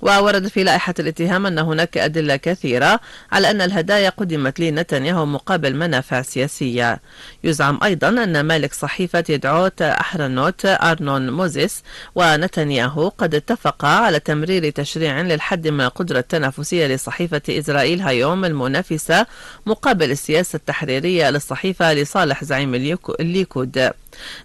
وورد 0.00 0.48
في 0.48 0.64
لائحة 0.64 0.94
الاتهام 0.98 1.46
أن 1.46 1.58
هناك 1.58 1.98
أدلة 1.98 2.36
كثيرة 2.36 3.00
على 3.32 3.50
أن 3.50 3.60
الهدايا 3.60 4.08
قدمت 4.08 4.60
لنتنياهو 4.60 5.26
مقابل 5.26 5.76
منافع 5.76 6.22
سياسية. 6.22 7.00
يزعم 7.44 7.78
أيضا 7.84 8.08
أن 8.08 8.40
مالك 8.40 8.74
صحيفة 8.74 9.24
يديعوت 9.28 9.82
أحرنوت 9.82 10.66
أرنون 10.66 11.30
موزيس 11.30 11.82
ونتنياهو 12.14 13.08
قد 13.08 13.34
اتفقا 13.34 13.88
على 13.88 14.20
تمرير 14.20 14.70
تشريع 14.70 15.20
للحد 15.20 15.68
من 15.68 15.80
القدرة 15.80 16.18
التنافسية 16.18 16.86
لصحيفة 16.86 17.42
إسرائيل 17.50 18.00
هايوم 18.00 18.44
المنافسة 18.44 19.26
مقابل 19.66 20.10
السياسة 20.10 20.56
التحريرية 20.56 21.30
للصحيفة 21.30 21.92
لصالح 21.92 22.44
زعيم 22.44 22.74
الليكود. 23.20 23.90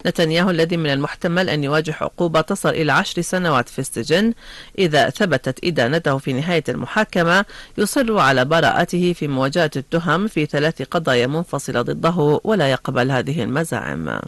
نتنياهو 0.06 0.50
الذي 0.50 0.78
من 0.78 0.90
المحتمل 0.90 1.50
أن 1.50 1.64
يواجه 1.64 1.96
عقوبة 2.02 2.42
تصل 2.42 2.70
إلى 2.70 2.92
عشر 2.92 3.22
سنوات 3.22 3.70
في 3.70 3.80
السجن. 3.80 4.34
إذا 4.80 5.10
ثبتت 5.10 5.66
إدانته 5.66 6.18
في 6.18 6.34
نهاية 6.34 6.64
المحاكمة 6.70 7.46
يصر 7.78 8.18
على 8.18 8.46
براءته 8.46 9.14
في 9.14 9.28
مواجهة 9.28 9.72
التهم 9.76 10.28
في 10.28 10.46
ثلاث 10.46 10.82
قضايا 10.82 11.28
منفصلة 11.28 11.82
ضده 11.82 12.40
ولا 12.44 12.72
يقبل 12.72 13.12
هذه 13.12 13.44
المزاعم. 13.44 14.20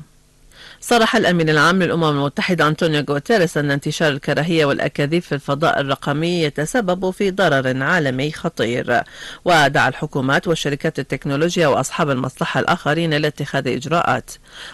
صرح 0.86 1.16
الأمين 1.16 1.50
العام 1.50 1.84
للأمم 1.84 2.04
المتحدة 2.04 2.68
أنطونيو 2.68 3.06
غوتيريس 3.10 3.58
أن 3.58 3.72
انتشار 3.72 4.12
الكراهية 4.12 4.66
والأكاذيب 4.66 5.22
في 5.22 5.36
الفضاء 5.36 5.80
الرقمي 5.80 6.44
يتسبب 6.44 7.12
في 7.12 7.32
ضرر 7.32 7.84
عالمي 7.84 8.32
خطير. 8.32 9.02
ودعا 9.46 9.90
الحكومات 9.90 10.48
وشركات 10.48 11.00
التكنولوجيا 11.00 11.68
وأصحاب 11.68 12.10
المصلحة 12.10 12.60
الآخرين 12.60 13.13
لاتخاذ 13.13 13.68
إجراءات. 13.68 14.32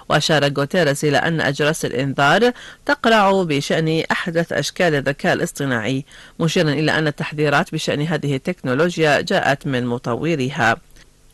وأشار 0.10 0.54
غوتيريس 0.54 1.06
إلى 1.06 1.18
أن 1.18 1.42
أجراس 1.42 1.86
الإنذار 1.86 2.52
تقرع 2.86 3.44
بشأن 3.44 4.04
أحدث 4.12 4.54
أشكال 4.54 4.96
الذكاء 4.96 5.34
الاصطناعي 5.34 6.06
مشيرا 6.40 6.70
إلى 6.70 6.92
أن 6.92 7.08
التحذيرات 7.08 7.72
بشأن 7.72 8.02
هذه 8.02 8.36
التكنولوجيا 8.36 9.22
جاءت 9.22 9.68
من 9.68 9.86
مطوريها. 9.86 10.78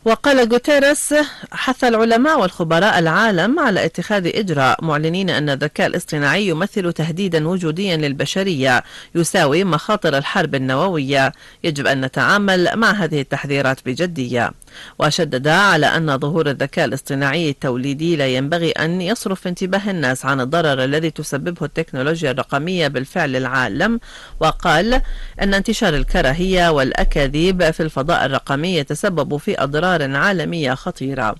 وقال 0.06 0.52
غوتيريس 0.52 1.14
حث 1.52 1.84
العلماء 1.84 2.40
والخبراء 2.40 2.98
العالم 2.98 3.58
على 3.58 3.84
اتخاذ 3.84 4.26
إجراء 4.26 4.84
معلنين 4.84 5.30
أن 5.30 5.50
الذكاء 5.50 5.86
الاصطناعي 5.86 6.48
يمثل 6.48 6.92
تهديدا 6.92 7.48
وجوديا 7.48 7.96
للبشرية 7.96 8.84
يساوي 9.14 9.64
مخاطر 9.64 10.18
الحرب 10.18 10.54
النووية. 10.54 11.32
يجب 11.64 11.86
أن 11.86 12.00
نتعامل 12.00 12.70
مع 12.74 12.90
هذه 12.90 13.20
التحذيرات 13.20 13.78
بجدية. 13.86 14.52
وشدد 14.98 15.48
على 15.48 15.86
أن 15.86 16.18
ظهور 16.18 16.50
الذكاء 16.50 16.84
الاصطناعي 16.84 17.50
التوليدي 17.50 18.16
لا 18.16 18.26
ينبغي 18.26 18.70
أن 18.70 19.00
يصرف 19.00 19.46
انتباه 19.46 19.90
الناس 19.90 20.24
عن 20.24 20.40
الضرر 20.40 20.84
الذي 20.84 21.10
تسببه 21.10 21.66
التكنولوجيا 21.66 22.30
الرقمية 22.30 22.88
بالفعل 22.88 23.36
العالم 23.36 24.00
وقال 24.40 25.02
أن 25.42 25.54
انتشار 25.54 25.94
الكراهية 25.96 26.70
والأكاذيب 26.70 27.70
في 27.70 27.82
الفضاء 27.82 28.26
الرقمي 28.26 28.76
يتسبب 28.76 29.36
في 29.36 29.62
أضرار 29.62 30.16
عالمية 30.16 30.74
خطيرة. 30.74 31.34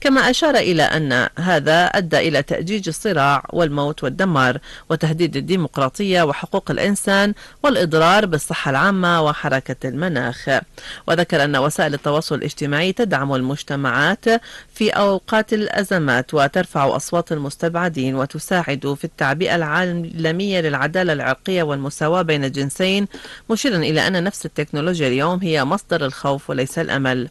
كما 0.00 0.30
أشار 0.30 0.56
إلى 0.56 0.82
أن 0.82 1.28
هذا 1.38 1.84
أدى 1.84 2.18
إلى 2.18 2.42
تأجيج 2.42 2.88
الصراع 2.88 3.44
والموت 3.52 4.04
والدمار 4.04 4.58
وتهديد 4.90 5.36
الديمقراطية 5.36 6.22
وحقوق 6.22 6.70
الإنسان 6.70 7.34
والإضرار 7.62 8.26
بالصحة 8.26 8.70
العامة 8.70 9.22
وحركة 9.22 9.88
المناخ. 9.88 10.48
وذكر 11.06 11.44
أن 11.44 11.56
وسائل 11.56 11.94
التواصل 11.94 12.34
الاجتماعي 12.34 12.92
تدعم 12.92 13.34
المجتمعات 13.34 14.24
في 14.74 14.90
أوقات 14.90 15.52
الأزمات 15.52 16.34
وترفع 16.34 16.96
أصوات 16.96 17.32
المستبعدين 17.32 18.14
وتساعد 18.14 18.94
في 18.98 19.04
التعبئة 19.04 19.56
العالمية 19.56 20.60
للعدالة 20.60 21.12
العرقية 21.12 21.62
والمساواة 21.62 22.22
بين 22.22 22.44
الجنسين 22.44 23.08
مشيرا 23.50 23.76
إلى 23.76 24.06
أن 24.06 24.24
نفس 24.24 24.46
التكنولوجيا 24.46 25.08
اليوم 25.08 25.40
هي 25.42 25.64
مصدر 25.64 26.04
الخوف 26.04 26.50
وليس 26.50 26.78
الأمل. 26.78 27.28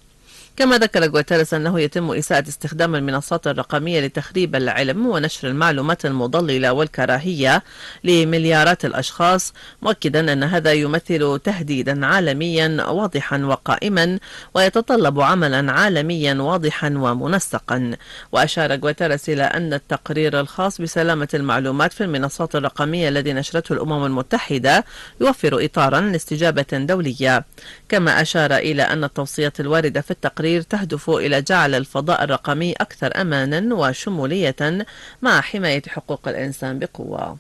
كما 0.58 0.78
ذكر 0.78 1.10
غوتيريس 1.10 1.54
أنه 1.54 1.80
يتم 1.80 2.12
إساءة 2.12 2.48
استخدام 2.48 2.96
المنصات 2.96 3.48
الرقمية 3.48 4.02
لتخريب 4.02 4.56
العلم 4.56 5.08
ونشر 5.08 5.48
المعلومات 5.48 6.06
المضللة 6.06 6.74
والكراهية 6.74 7.64
لمليارات 8.04 8.86
الأشخاص 8.86 9.54
مؤكدا 9.82 10.34
أن 10.34 10.44
هذا 10.44 10.74
يمثل 10.74 11.40
تهديدا 11.44 12.06
عالميا 12.06 12.86
واضحا 12.86 13.38
وقائما 13.46 14.20
ويتطلب 14.54 15.22
عملا 15.22 15.72
عالميا 15.72 16.34
واضحا 16.34 16.90
ومنسقا. 16.90 17.92
وأشار 18.32 18.80
غوتيريس 18.80 19.30
إلى 19.30 19.44
أن 19.44 19.74
التقرير 19.74 20.40
الخاص 20.40 20.82
بسلامة 20.82 21.30
المعلومات 21.34 21.94
في 21.94 22.04
المنصات 22.04 22.56
الرقمية 22.56 23.10
الذي 23.10 23.34
نشرته 23.34 23.74
الأمم 23.74 24.06
المتحدة 24.06 24.86
يوفر 25.22 25.66
إطارا 25.66 26.02
لاستجابة 26.02 26.66
دولية. 26.74 27.46
كما 27.90 28.22
أشار 28.22 28.56
إلى 28.56 28.84
أن 28.84 29.04
التوصيات 29.04 29.60
الواردة 29.60 30.02
في 30.02 30.12
التقرير 30.12 30.43
التقرير 30.44 30.62
تهدف 30.62 31.10
إلى 31.10 31.42
جعل 31.42 31.76
الفضاء 31.76 32.24
الرقمي 32.24 32.74
أكثر 32.74 33.22
أمانا 33.22 33.76
وشمولية 33.76 34.86
مع 35.22 35.42
حماية 35.42 35.82
حقوق 35.88 36.28
الإنسان 36.28 36.80
بقوة. 36.80 37.38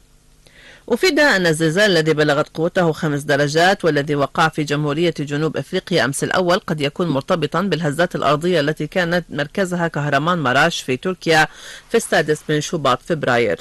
أفيد 0.89 1.19
أن 1.19 1.47
الزلزال 1.47 1.91
الذي 1.91 2.13
بلغت 2.13 2.47
قوته 2.53 2.91
خمس 2.91 3.21
درجات 3.21 3.85
والذي 3.85 4.15
وقع 4.15 4.47
في 4.47 4.63
جمهورية 4.63 5.13
جنوب 5.19 5.57
أفريقيا 5.57 6.05
أمس 6.05 6.23
الأول 6.23 6.59
قد 6.59 6.81
يكون 6.81 7.07
مرتبطا 7.07 7.61
بالهزات 7.61 8.15
الأرضية 8.15 8.59
التي 8.59 8.87
كانت 8.87 9.25
مركزها 9.29 9.87
كهرمان 9.87 10.39
مراش 10.39 10.81
في 10.81 10.97
تركيا 10.97 11.47
في 11.89 11.97
السادس 11.97 12.39
من 12.49 12.61
شباط 12.61 13.01
فبراير. 13.01 13.57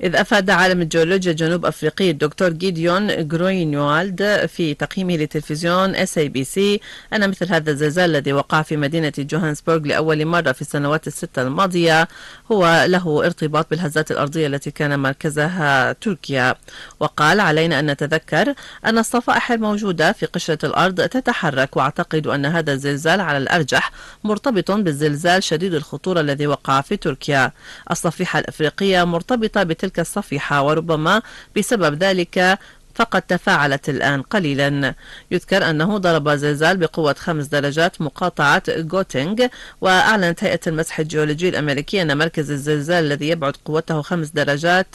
إذ 0.00 0.16
أفاد 0.16 0.50
عالم 0.50 0.80
الجيولوجيا 0.80 1.30
الجنوب 1.30 1.66
أفريقي 1.66 2.10
الدكتور 2.10 2.48
جيديون 2.48 3.28
جروينوالد 3.28 4.46
في 4.46 4.74
تقييمه 4.74 5.16
لتلفزيون 5.16 5.96
SABC 5.96 6.80
أن 7.12 7.30
مثل 7.30 7.52
هذا 7.52 7.70
الزلزال 7.70 8.10
الذي 8.10 8.32
وقع 8.32 8.62
في 8.62 8.76
مدينة 8.76 9.12
جوهانسبورغ 9.18 9.78
لأول 9.78 10.24
مرة 10.24 10.52
في 10.52 10.60
السنوات 10.60 11.06
الستة 11.06 11.42
الماضية 11.42 12.08
هو 12.52 12.84
له 12.88 13.24
ارتباط 13.24 13.70
بالهزات 13.70 14.10
الأرضية 14.10 14.46
التي 14.46 14.70
كان 14.70 14.98
مركزها 14.98 15.92
تركيا. 15.92 16.54
وقال 17.00 17.40
علينا 17.40 17.80
أن 17.80 17.90
نتذكر 17.90 18.54
أن 18.86 18.98
الصفائح 18.98 19.52
الموجودة 19.52 20.12
في 20.12 20.26
قشرة 20.26 20.66
الأرض 20.66 21.00
تتحرك 21.00 21.76
وأعتقد 21.76 22.26
أن 22.26 22.46
هذا 22.46 22.72
الزلزال 22.72 23.20
على 23.20 23.38
الأرجح 23.38 23.92
مرتبط 24.24 24.70
بالزلزال 24.70 25.42
شديد 25.42 25.74
الخطورة 25.74 26.20
الذي 26.20 26.46
وقع 26.46 26.80
في 26.80 26.96
تركيا. 26.96 27.52
الصفيحة 27.90 28.38
الأفريقية 28.38 29.04
مرتبطة 29.04 29.62
بتلك 29.82 30.00
الصفيحة 30.00 30.62
وربما 30.62 31.22
بسبب 31.56 32.02
ذلك 32.02 32.58
فقد 32.94 33.22
تفاعلت 33.22 33.88
الآن 33.88 34.22
قليلا. 34.22 34.94
يذكر 35.30 35.70
أنه 35.70 35.98
ضرب 35.98 36.30
زلزال 36.30 36.76
بقوة 36.76 37.14
خمس 37.18 37.46
درجات 37.46 38.00
مقاطعة 38.00 38.62
جوتينغ 38.68 39.46
وأعلنت 39.80 40.44
هيئة 40.44 40.60
المسح 40.66 40.98
الجيولوجي 40.98 41.48
الأمريكية 41.48 42.02
أن 42.02 42.18
مركز 42.18 42.50
الزلزال 42.50 43.04
الذي 43.04 43.28
يبلغ 43.28 43.56
قوته 43.64 44.02
خمس 44.02 44.28
درجات 44.28 44.94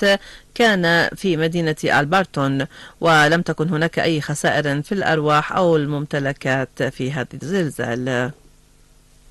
كان 0.56 1.10
في 1.16 1.38
مدينة 1.38 1.76
ألبرتون 1.84 2.66
ولم 3.02 3.42
تكن 3.42 3.70
هناك 3.70 4.00
أي 4.00 4.22
خسائر 4.22 4.82
في 4.82 4.92
الأرواح 4.92 5.54
أو 5.54 5.76
الممتلكات 5.76 6.84
في 6.84 7.12
هذا 7.12 7.28
الزلزال. 7.44 8.32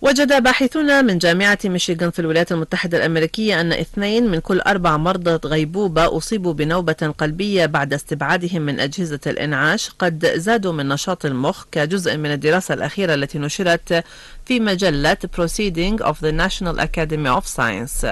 وجد 0.01 0.43
باحثون 0.43 1.05
من 1.05 1.19
جامعة 1.19 1.59
ميشيغان 1.65 2.11
في 2.11 2.19
الولايات 2.19 2.53
المتحدة 2.53 2.99
الأمريكية 2.99 3.61
أن 3.61 3.73
اثنين 3.73 4.31
من 4.31 4.39
كل 4.39 4.61
أربع 4.61 4.97
مرضى 4.97 5.49
غيبوبة 5.49 6.17
أصيبوا 6.17 6.53
بنوبة 6.53 7.15
قلبية 7.19 7.67
بعد 7.67 7.93
استبعادهم 7.93 8.63
من 8.63 8.81
أجهزة 8.81 9.21
الإنعاش. 9.27 9.91
قد 9.99 10.27
زادوا 10.35 10.73
من 10.73 10.89
نشاط 10.89 11.25
المخ 11.27 11.65
كجزء 11.73 12.17
من 12.17 12.33
الدراسة 12.33 12.75
الأخيرة 12.75 13.15
التي 13.15 13.39
نشرت 13.39 14.05
في 14.45 14.61
مجلة 14.61 15.17
Proceeding 15.37 16.05
of 16.05 16.21
the 16.21 16.33
National 16.33 16.79
Academy 16.79 17.41
of 17.41 17.47
Science. 17.47 18.07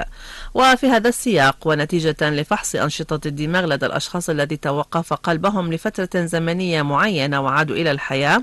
وفي 0.54 0.86
هذا 0.86 1.08
السياق 1.08 1.56
ونتيجة 1.64 2.30
لفحص 2.30 2.74
أنشطة 2.74 3.28
الدماغ 3.28 3.66
لدى 3.66 3.86
الأشخاص 3.86 4.30
الذي 4.30 4.56
توقف 4.56 5.12
قلبهم 5.12 5.72
لفترة 5.72 6.24
زمنية 6.26 6.82
معينة 6.82 7.40
وعادوا 7.40 7.76
إلى 7.76 7.90
الحياة 7.90 8.42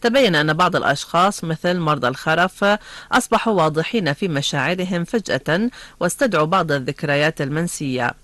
تبين 0.00 0.34
أن 0.34 0.52
بعض 0.52 0.76
الأشخاص 0.76 1.44
مثل 1.44 1.78
مرضى 1.78 2.08
الخرف 2.08 2.64
أصبحوا 3.12 3.52
واضحين 3.52 4.12
في 4.12 4.28
مشاعرهم 4.28 5.04
فجأة 5.04 5.70
واستدعوا 6.00 6.46
بعض 6.46 6.72
الذكريات 6.72 7.40
المنسية. 7.40 8.14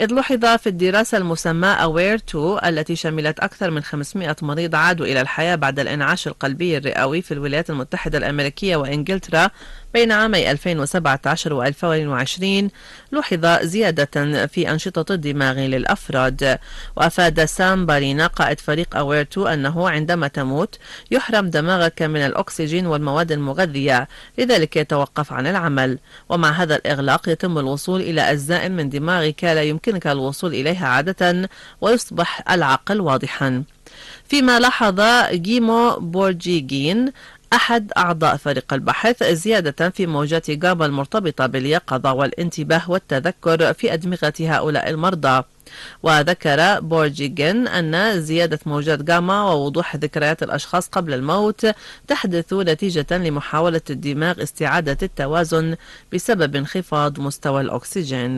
إذ 0.00 0.12
لوحظ 0.12 0.44
في 0.44 0.66
الدراسة 0.66 1.18
المسماة 1.18 1.74
أوير 1.74 2.14
2 2.14 2.58
التي 2.64 2.96
شملت 2.96 3.40
أكثر 3.40 3.70
من 3.70 3.82
500 3.82 4.36
مريض 4.42 4.74
عادوا 4.74 5.06
إلى 5.06 5.20
الحياة 5.20 5.54
بعد 5.54 5.78
الإنعاش 5.78 6.26
القلبي 6.28 6.76
الرئوي 6.76 7.22
في 7.22 7.34
الولايات 7.34 7.70
المتحدة 7.70 8.18
الأمريكية 8.18 8.76
وإنجلترا 8.76 9.50
بين 9.94 10.12
عامي 10.12 10.50
2017 10.50 11.52
و 11.52 11.62
2020 11.62 12.70
لوحظ 13.12 13.46
زيادة 13.62 14.46
في 14.46 14.70
أنشطة 14.70 15.14
الدماغ 15.14 15.58
للأفراد. 15.58 16.58
وأفاد 16.96 17.44
سام 17.44 17.86
بارينا 17.86 18.26
قائد 18.26 18.60
فريق 18.60 18.96
أوير 18.96 19.20
2 19.20 19.46
أنه 19.46 19.90
عندما 19.90 20.28
تموت 20.28 20.78
يحرم 21.10 21.50
دماغك 21.50 22.02
من 22.02 22.20
الأكسجين 22.20 22.86
والمواد 22.86 23.32
المغذية. 23.32 24.08
لذلك 24.38 24.76
يتوقف 24.76 25.32
عن 25.32 25.46
العمل. 25.46 25.98
ومع 26.28 26.50
هذا 26.50 26.76
الإغلاق 26.76 27.28
يتم 27.28 27.58
الوصول 27.58 28.00
إلى 28.00 28.20
أجزاء 28.20 28.68
من 28.68 28.88
دماغك 28.88 29.44
لا 29.44 29.62
يمكنك 29.62 30.06
الوصول 30.06 30.54
إليها 30.54 30.86
عادة 30.86 31.48
ويصبح 31.80 32.50
العقل 32.50 33.00
واضحا. 33.00 33.64
فيما 34.28 34.58
لاحظ 34.60 35.00
جيمو 35.32 35.96
بورجيجين 35.96 37.12
أحد 37.52 37.92
أعضاء 37.96 38.36
فريق 38.36 38.74
البحث 38.74 39.22
زيادة 39.24 39.90
في 39.90 40.06
موجات 40.06 40.50
جاما 40.50 40.86
المرتبطة 40.86 41.46
باليقظة 41.46 42.12
والانتباه 42.12 42.90
والتذكر 42.90 43.72
في 43.72 43.94
أدمغة 43.94 44.32
هؤلاء 44.40 44.90
المرضى. 44.90 45.42
وذكر 46.02 46.80
بورجيجن 46.80 47.68
أن 47.68 48.20
زيادة 48.20 48.58
موجات 48.66 49.02
جاما 49.02 49.42
ووضوح 49.42 49.96
ذكريات 49.96 50.42
الأشخاص 50.42 50.88
قبل 50.88 51.14
الموت 51.14 51.66
تحدث 52.08 52.52
نتيجة 52.52 53.06
لمحاولة 53.10 53.80
الدماغ 53.90 54.42
استعادة 54.42 54.98
التوازن 55.02 55.76
بسبب 56.12 56.56
انخفاض 56.56 57.20
مستوى 57.20 57.60
الأكسجين. 57.60 58.36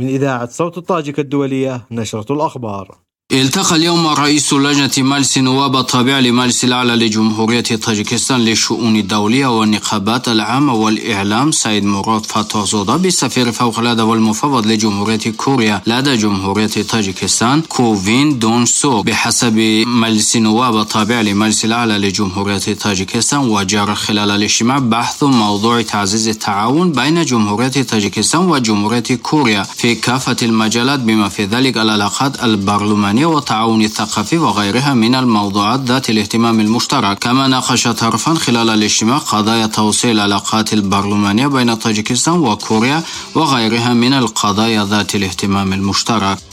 من 0.00 0.08
إذاعة 0.08 0.46
صوت 0.46 0.78
الطاجك 0.78 1.18
الدولية 1.18 1.86
نشرة 1.90 2.32
الأخبار. 2.32 2.98
التقى 3.32 3.76
اليوم 3.76 4.06
رئيس 4.06 4.52
لجنة 4.52 4.90
مجلس 4.98 5.36
النواب 5.38 5.76
التابع 5.76 6.18
لمجلس 6.18 6.64
الأعلى 6.64 6.92
لجمهورية 7.06 7.60
طاجكستان 7.62 8.40
للشؤون 8.40 8.96
الدولية 8.96 9.46
والنقابات 9.58 10.28
العامة 10.28 10.74
والإعلام 10.74 11.52
سيد 11.52 11.84
مراد 11.84 12.26
فاتوزودا 12.26 12.96
بالسفير 12.96 13.52
فوق 13.52 13.78
العادة 13.78 14.04
والمفوض 14.04 14.66
لجمهورية 14.66 15.18
كوريا 15.36 15.80
لدى 15.86 16.16
جمهورية 16.16 16.66
طاجكستان 16.90 17.60
كوفين 17.68 18.38
دون 18.38 18.66
سو 18.66 19.02
بحسب 19.02 19.56
مجلس 19.86 20.36
النواب 20.36 20.76
التابع 20.80 21.20
لمجلس 21.20 21.64
الأعلى 21.64 21.98
لجمهورية 21.98 22.74
طاجكستان 22.80 23.40
وجرى 23.40 23.94
خلال 23.94 24.30
الاجتماع 24.30 24.78
بحث 24.78 25.22
موضوع 25.22 25.82
تعزيز 25.82 26.28
التعاون 26.28 26.92
بين 26.92 27.24
جمهورية 27.24 27.68
طاجكستان 27.68 28.40
وجمهورية 28.40 29.02
كوريا 29.22 29.62
في 29.62 29.94
كافة 29.94 30.36
المجالات 30.42 31.00
بما 31.00 31.28
في 31.28 31.44
ذلك 31.44 31.76
العلاقات 31.76 32.44
البرلمانية 32.44 33.21
والتعاون 33.26 33.82
الثقافي 33.82 34.38
وغيرها 34.38 34.94
من 34.94 35.14
الموضوعات 35.14 35.80
ذات 35.80 36.10
الاهتمام 36.10 36.60
المشترك. 36.60 37.18
كما 37.18 37.48
ناقش 37.48 37.88
طرفان 37.88 38.38
خلال 38.38 38.70
الاجتماع 38.70 39.18
قضايا 39.18 39.66
توسيع 39.66 40.10
العلاقات 40.10 40.72
البرلمانية 40.72 41.46
بين 41.46 41.74
طاجكستان 41.74 42.34
وكوريا 42.34 43.02
وغيرها 43.34 43.94
من 43.94 44.12
القضايا 44.12 44.84
ذات 44.84 45.14
الاهتمام 45.14 45.72
المشترك. 45.72 46.51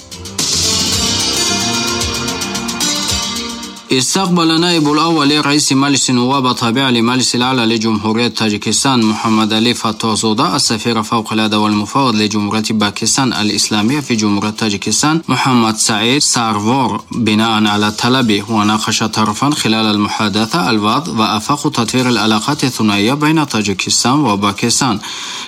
استقبل 3.91 4.61
نائب 4.61 4.91
الأول 4.91 5.45
رئيس 5.45 5.71
مجلس 5.73 6.09
النواب 6.09 6.47
التابع 6.47 6.89
لمجلس 6.89 7.35
الأعلى 7.35 7.65
لجمهورية 7.65 8.27
تاجيكستان 8.27 9.05
محمد 9.05 9.53
علي 9.53 9.73
فاتوزودا 9.73 10.55
السفير 10.55 11.03
فوق 11.03 11.33
الأدب 11.33 11.57
والمفوض 11.57 12.15
لجمهورية 12.15 12.63
باكستان 12.69 13.33
الإسلامية 13.33 13.99
في 13.99 14.15
جمهورية 14.15 14.49
تاجيكستان 14.49 15.21
محمد 15.27 15.77
سعيد 15.77 16.21
سارفور 16.21 17.01
بناء 17.11 17.65
على 17.65 17.87
الطلب 17.87 18.43
وناقش 18.49 19.03
طرفان 19.03 19.53
خلال 19.53 19.85
المحادثة 19.85 20.69
الوضع 20.69 21.11
وأفاق 21.19 21.71
تطوير 21.71 22.09
العلاقات 22.09 22.63
الثنائية 22.63 23.13
بين 23.13 23.47
تاجيكستان 23.47 24.13
وباكستان. 24.13 24.99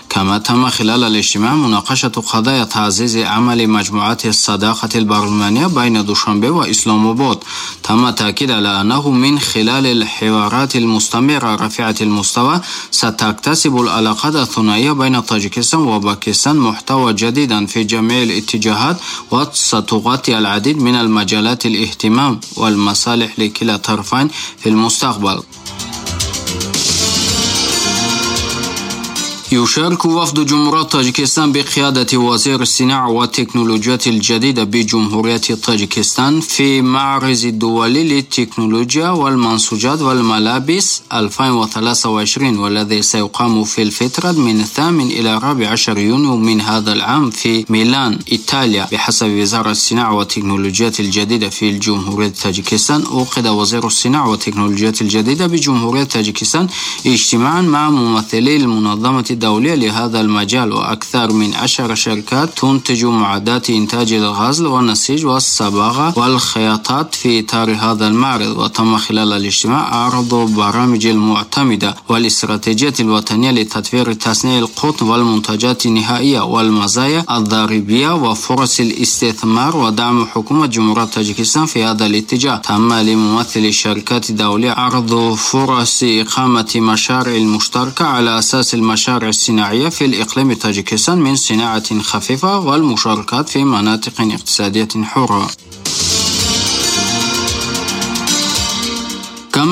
كما 0.10 0.38
تم 0.38 0.70
خلال 0.70 1.04
الاجتماع 1.04 1.56
مناقشة 1.56 2.08
قضايا 2.08 2.64
تعزيز 2.64 3.18
عمل 3.18 3.68
مجموعات 3.68 4.26
الصداقة 4.26 4.90
البرلمانية 4.96 5.68
بين 5.68 6.06
دوشنبه 6.06 6.50
وإسلام 6.50 7.38
تم 7.84 8.10
التأكيد 8.32 8.52
على 8.52 8.82
أنه 8.82 9.10
من 9.10 9.40
خلال 9.40 9.86
الحوارات 9.86 10.76
المستمرة 10.76 11.56
رفيعة 11.56 11.96
المستوى 12.02 12.62
ستكتسب 12.92 13.78
العلاقات 13.78 14.36
الثنائية 14.36 14.92
بين 14.92 15.20
طاجكستان 15.20 15.80
وباكستان 15.80 16.56
محتوى 16.56 17.14
جديدا 17.14 17.66
في 17.66 17.84
جميع 17.84 18.24
الاتجاهات 18.24 18.98
وستغطي 19.32 20.38
العديد 20.38 20.78
من 20.82 20.96
المجالات 20.96 21.66
الاهتمام 21.66 22.40
والمصالح 22.56 23.40
لكلا 23.40 23.76
الطرفين 23.76 24.28
في 24.58 24.70
المستقبل. 24.70 25.44
يشارك 29.54 30.06
وفد 30.06 30.46
جمهورية 30.46 30.82
طاجكستان 30.82 31.52
بقيادة 31.52 32.18
وزير 32.18 32.62
الصناعة 32.62 33.10
والتكنولوجيات 33.10 34.08
الجديدة 34.08 34.64
بجمهورية 34.64 35.42
طاجكستان 35.64 36.40
في 36.40 36.82
معرض 36.82 37.46
الدولي 37.46 38.04
للتكنولوجيا 38.04 39.10
والمنسوجات 39.10 40.02
والملابس 40.02 41.02
2023 41.14 42.58
والذي 42.60 43.02
سيقام 43.02 43.64
في 43.64 43.82
الفترة 43.82 44.32
من 44.32 44.60
الثامن 44.60 45.08
إلى 45.08 45.38
الرابع 45.38 45.68
عشر 45.70 45.98
يونيو 45.98 46.38
من 46.38 46.62
هذا 46.62 46.94
العام 46.94 47.30
في 47.30 47.66
ميلان 47.70 48.20
إيطاليا. 48.32 48.88
بحسب 48.92 49.28
وزارة 49.30 49.72
الصناعة 49.72 50.14
والتكنولوجيات 50.16 51.00
الجديدة 51.00 51.50
في 51.50 51.70
الجمهورية 51.70 52.34
طاجكستان 52.44 53.04
أوقد 53.04 53.48
وزير 53.48 53.88
الصناعة 53.88 54.30
والتكنولوجيات 54.30 55.02
الجديدة 55.02 55.48
بجمهورية 55.48 56.04
طاجكستان 56.04 56.68
اجتماعا 57.06 57.62
مع 57.62 57.90
ممثلي 57.90 58.56
المنظمة 58.56 59.26
الدولية 59.42 59.76
لهذا 59.76 60.22
المجال 60.22 60.74
وأكثر 60.74 61.32
من 61.32 61.54
عشر 61.54 61.96
شركات 61.96 62.50
تنتج 62.60 63.06
معدات 63.06 63.70
إنتاج 63.70 64.14
الغزل 64.14 64.66
والنسيج 64.66 65.26
والصباغة 65.26 66.20
والخياطات 66.20 67.16
في 67.16 67.40
إطار 67.40 67.76
هذا 67.76 68.08
المعرض. 68.08 68.58
وتم 68.58 68.98
خلال 68.98 69.34
الاجتماع 69.34 69.96
عرض 69.96 70.34
برامج 70.34 71.06
المعتمدة 71.06 71.96
والاستراتيجية 72.10 72.94
الوطنية 73.00 73.52
لتطوير 73.52 74.14
تصنيع 74.14 74.60
القطن 74.60 75.06
والمنتجات 75.10 75.86
النهائية 75.86 76.42
والمزايا 76.42 77.26
الضريبية 77.32 78.16
وفرص 78.16 78.80
الاستثمار 78.80 79.78
ودعم 79.78 80.26
حكومة 80.26 80.66
جمهورية 80.66 81.04
طاجكستان 81.06 81.66
في 81.66 81.84
هذا 81.84 82.06
الاتجاه. 82.06 82.56
تم 82.56 82.94
لممثل 82.94 83.60
الشركات 83.60 84.30
الدولية 84.30 84.72
عرض 84.72 85.34
فرص 85.34 86.04
إقامة 86.04 86.72
مشاريع 86.76 87.36
المشتركة 87.36 88.06
على 88.06 88.40
أساس 88.40 88.74
المشاريع 88.74 89.31
الصناعية 89.32 89.90
في 89.90 90.06
الإقليم 90.06 90.54
طاجكستان 90.54 91.18
من 91.18 91.36
صناعة 91.36 92.00
خفيفة 92.00 92.60
والمشاركات 92.60 93.50
في 93.50 93.64
مناطق 93.64 94.22
اقتصادية 94.22 94.88
حرة. 95.04 95.50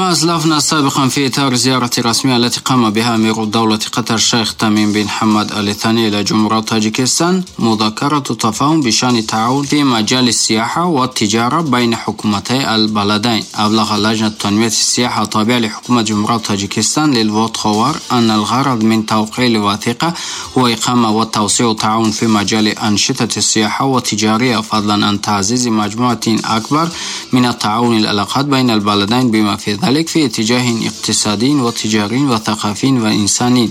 كما 0.09 0.17
أسلفنا 0.17 0.59
سابقا 0.59 1.07
في 1.07 1.27
إطار 1.27 1.55
زيارة 1.55 1.89
رسمية 1.99 2.37
التي 2.37 2.59
قام 2.59 2.89
بها 2.89 3.15
أمير 3.15 3.43
الدولة 3.43 3.79
قطر 3.91 4.15
الشيخ 4.15 4.53
تميم 4.53 4.93
بن 4.93 5.09
حمد 5.09 5.51
آل 5.51 5.75
ثاني 5.75 6.07
إلى 6.07 6.23
جمهورية 6.23 6.59
طاجكستان 6.59 7.43
مذكرة 7.59 8.19
تفاهم 8.19 8.81
بشأن 8.81 9.17
التعاون 9.17 9.63
في 9.63 9.83
مجال 9.83 10.27
السياحة 10.27 10.85
والتجارة 10.85 11.61
بين 11.61 11.95
حكومتي 11.95 12.75
البلدين. 12.75 13.43
أبلغ 13.55 13.97
لجنة 13.97 14.29
تنمية 14.29 14.67
السياحة 14.67 15.23
التابعة 15.23 15.59
لحكومة 15.59 16.01
جمهورية 16.01 16.37
طاجكستان 16.37 17.13
للفوت 17.13 17.57
خوار 17.57 17.95
أن 18.11 18.31
الغرض 18.31 18.83
من 18.83 19.05
توقيع 19.05 19.45
الوثيقة 19.45 20.13
هو 20.57 20.67
إقامة 20.67 21.11
وتوسيع 21.11 21.71
التعاون 21.71 22.11
في 22.11 22.27
مجال 22.27 22.67
أنشطة 22.67 23.37
السياحة 23.37 23.85
والتجارية 23.85 24.57
فضلا 24.57 25.05
عن 25.05 25.21
تعزيز 25.21 25.67
مجموعة 25.67 26.19
أكبر 26.45 26.89
من 27.31 27.45
التعاون 27.45 27.97
العلاقات 27.97 28.45
بين 28.45 28.69
البلدين 28.69 29.31
بما 29.31 29.55
في 29.55 29.73
ذلك 29.73 29.98
ذلك 29.99 30.07
في 30.07 30.25
اتجاه 30.25 30.88
اقتصادي 30.88 31.49
وتجاري 31.55 32.23
وثقافي 32.23 32.91
وإنساني. 32.91 33.69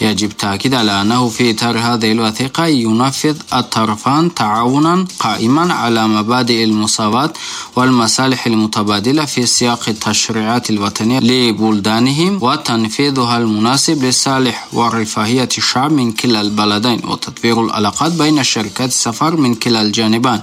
يجب 0.00 0.30
التأكيد 0.30 0.74
على 0.74 1.02
أنه 1.02 1.28
في 1.28 1.50
إطار 1.50 1.78
هذه 1.78 2.12
الوثيقة 2.12 2.66
ينفذ 2.66 3.36
الطرفان 3.54 4.34
تعاونا 4.34 5.04
قائما 5.18 5.74
على 5.74 6.08
مبادئ 6.08 6.64
المساواة 6.64 7.32
والمصالح 7.76 8.46
المتبادلة 8.46 9.24
في 9.24 9.46
سياق 9.46 9.88
التشريعات 9.88 10.70
الوطنية 10.70 11.18
لبلدانهم 11.18 12.38
وتنفيذها 12.42 13.38
المناسب 13.38 14.04
لصالح 14.04 14.66
ورفاهية 14.72 15.48
الشعب 15.58 15.92
من 15.92 16.12
كلا 16.12 16.40
البلدين 16.40 17.00
وتطوير 17.04 17.64
العلاقات 17.64 18.12
بين 18.12 18.44
شركات 18.44 18.88
السفر 18.88 19.36
من 19.36 19.54
كلا 19.54 19.82
الجانبين 19.82 20.40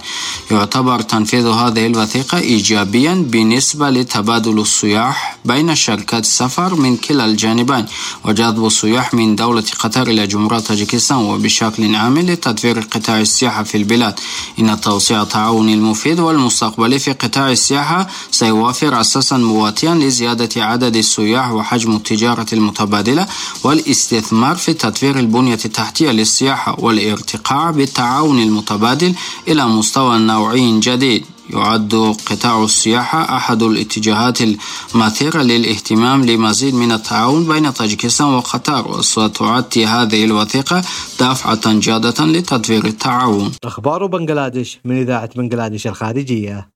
يعتبر 0.52 1.02
تنفيذ 1.02 1.48
هذه 1.48 1.86
الوثيقة 1.86 2.38
إيجابيا 2.38 3.13
بالنسبة 3.13 3.89
لتبادل 3.89 4.60
السياح 4.60 5.23
بين 5.46 5.76
شركات 5.76 6.24
السفر 6.24 6.76
من 6.76 6.98
كلا 6.98 7.26
الجانبين 7.26 7.86
وجذب 8.26 8.66
السياح 8.66 9.14
من 9.14 9.36
دولة 9.36 9.64
قطر 9.80 10.08
إلى 10.08 10.28
جمهورية 10.28 10.60
طاجيكستان 10.60 11.18
وبشكل 11.18 11.96
عام 11.96 12.20
لتطوير 12.20 12.80
قطاع 12.80 13.20
السياحة 13.20 13.64
في 13.64 13.78
البلاد. 13.78 14.20
إن 14.60 14.82
توسيع 14.82 15.22
التعاون 15.22 15.70
المفيد 15.70 16.20
والمستقبلي 16.20 17.00
في 17.00 17.12
قطاع 17.12 17.52
السياحة 17.52 18.08
سيوفر 18.32 19.02
أساسا 19.02 19.38
مواتيا 19.38 19.94
لزيادة 19.94 20.64
عدد 20.64 20.96
السياح 20.96 21.52
وحجم 21.52 21.96
التجارة 21.96 22.46
المتبادلة 22.54 23.28
والاستثمار 23.64 24.56
في 24.56 24.74
تطوير 24.74 25.20
البنية 25.20 25.60
التحتية 25.66 26.12
للسياحة 26.12 26.76
والارتقاء 26.80 27.72
بالتعاون 27.72 28.40
المتبادل 28.42 29.16
إلى 29.48 29.66
مستوى 29.68 30.18
نوعي 30.18 30.80
جديد. 30.80 31.26
يعد 31.49 32.15
قطاع 32.25 32.63
السياحة 32.63 33.38
أحد 33.38 33.63
الاتجاهات 33.63 34.39
الماثرة 34.41 35.41
للاهتمام 35.41 36.25
لمزيد 36.25 36.75
من 36.75 36.91
التعاون 36.91 37.47
بين 37.47 37.71
طاجكستان 37.71 38.27
وقطر 38.27 38.88
وستعد 38.88 39.77
هذه 39.77 40.25
الوثيقة 40.25 40.82
دافعة 41.19 41.79
جادة 41.79 42.25
لتطوير 42.25 42.86
التعاون. 42.86 43.51
أخبار 43.63 44.06
بنغلاديش 44.06 44.79
من 44.86 45.01
إذاعة 45.01 45.29
بنغلاديش 45.36 45.88
الخارجية. 45.88 46.69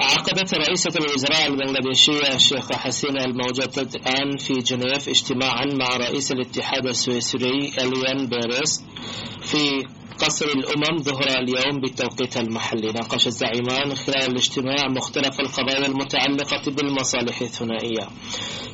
عقدت 0.00 0.54
رئيسة 0.54 0.90
الوزراء 1.00 1.46
البنغلاديشية 1.46 2.34
الشيخة 2.34 2.76
حسينة 2.76 3.24
الموجودة 3.24 3.82
الآن 3.94 4.36
في 4.36 4.54
جنيف 4.54 5.08
اجتماعا 5.08 5.66
مع 5.66 5.96
رئيس 5.96 6.32
الاتحاد 6.32 6.86
السويسري 6.86 7.72
إليان 7.78 8.26
بيريس 8.26 8.82
في 9.42 9.84
قصر 10.20 10.46
الأمم 10.46 11.02
ظهر 11.02 11.28
اليوم 11.28 11.80
بالتوقيت 11.80 12.36
المحلي 12.36 12.92
ناقش 12.92 13.26
الزعيمان 13.26 13.94
خلال 13.94 14.30
الاجتماع 14.30 14.88
مختلف 14.88 15.40
القضايا 15.40 15.86
المتعلقة 15.86 16.62
بالمصالح 16.70 17.40
الثنائية. 17.40 18.08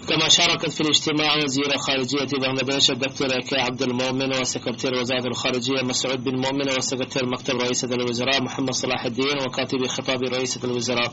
كما 0.09 0.29
شاركت 0.29 0.71
في 0.71 0.81
الاجتماع 0.81 1.37
وزير 1.37 1.79
خارجية 1.79 2.39
بنغلاديش 2.39 2.91
الدكتور 2.91 3.29
كي 3.41 3.57
عبد 3.57 3.83
المؤمن 3.83 4.41
وسكرتير 4.41 4.95
وزارة 4.95 5.27
الخارجية 5.27 5.83
مسعود 5.83 6.25
بن 6.25 6.37
مؤمن 6.41 6.69
وسكرتير 6.79 7.27
مكتب 7.27 7.55
رئيسة 7.55 7.89
الوزراء 7.89 8.43
محمد 8.43 8.71
صلاح 8.75 9.05
الدين 9.05 9.39
وكاتب 9.47 9.87
خطاب 9.87 10.23
رئيسة 10.23 10.61
الوزراء 10.65 11.13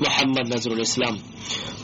محمد 0.00 0.54
نزر 0.54 0.72
الإسلام. 0.72 1.18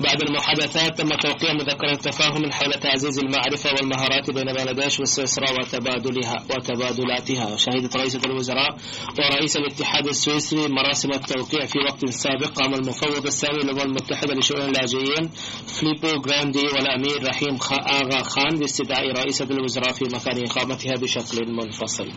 بعد 0.00 0.22
المحادثات 0.22 0.98
تم 0.98 1.08
توقيع 1.08 1.52
مذكرة 1.52 1.94
تفاهم 1.94 2.50
حول 2.52 2.72
تعزيز 2.72 3.18
المعرفة 3.18 3.70
والمهارات 3.72 4.30
بين 4.30 4.44
بنغلاديش 4.44 5.00
وسويسرا 5.00 5.50
وتبادلها 5.50 6.44
وتبادلاتها. 6.50 7.56
شهدت 7.82 7.96
رئيسة 7.96 8.20
الوزراء 8.24 8.76
ورئيس 9.18 9.56
الاتحاد 9.56 10.06
السويسري 10.06 10.68
مراسم 10.68 11.10
التوقيع 11.10 11.66
في 11.66 11.78
وقت 11.78 12.10
سابق 12.10 12.46
قام 12.46 12.74
المفوض 12.74 13.26
السامي 13.26 13.58
للأمم 13.62 13.80
المتحدة 13.80 14.34
لشؤون 14.34 14.62
اللاجئين 14.62 15.30
فليبو 15.66 16.20
جراندي 16.20 16.58
والأمير 16.58 17.28
رحيم 17.28 17.58
آغا 17.72 18.22
خان 18.22 18.58
باستدعاء 18.58 19.12
رئيسة 19.12 19.44
الوزراء 19.44 19.92
في 19.92 20.04
مكان 20.04 20.44
إقامتها 20.46 20.94
بشكل 21.02 21.52
منفصل. 21.52 22.08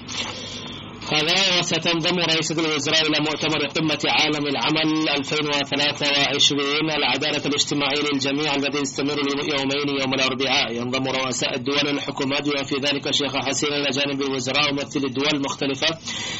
هذا 1.13 1.60
وستنضم 1.60 2.20
رئيسة 2.20 2.56
الوزراء 2.65 3.02
إلى 3.08 3.20
مؤتمر 3.20 3.68
قمة 3.68 4.00
عالم 4.06 4.48
العمل 4.48 5.10
2023 5.10 6.91
العدالة 6.91 7.46
الاجتماعية 7.46 8.02
للجميع 8.13 8.56
الذي 8.56 8.80
يستمر 8.82 9.18
يومين 9.20 10.02
يوم 10.02 10.13
الأربعاء. 10.13 10.76
ينضم 10.76 11.08
رؤساء 11.08 11.56
الدول 11.56 11.88
والحكومات 11.88 12.50
بما 12.50 12.63
في 12.63 12.76
ذلك 12.76 13.08
الشيخ 13.08 13.38
حسين 13.38 13.74
إلى 13.74 13.89
جانب 13.89 14.22
الوزراء 14.22 14.70
وممثلي 14.70 15.08
الدول 15.08 15.30
المختلفة 15.34 15.88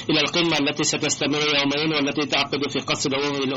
إلى 0.10 0.20
القمة 0.20 0.58
التي 0.58 0.84
ستستمر 0.84 1.40
يومين 1.40 1.94
والتي 1.96 2.26
تعقد 2.26 2.70
في 2.70 2.80
قصر 2.80 3.10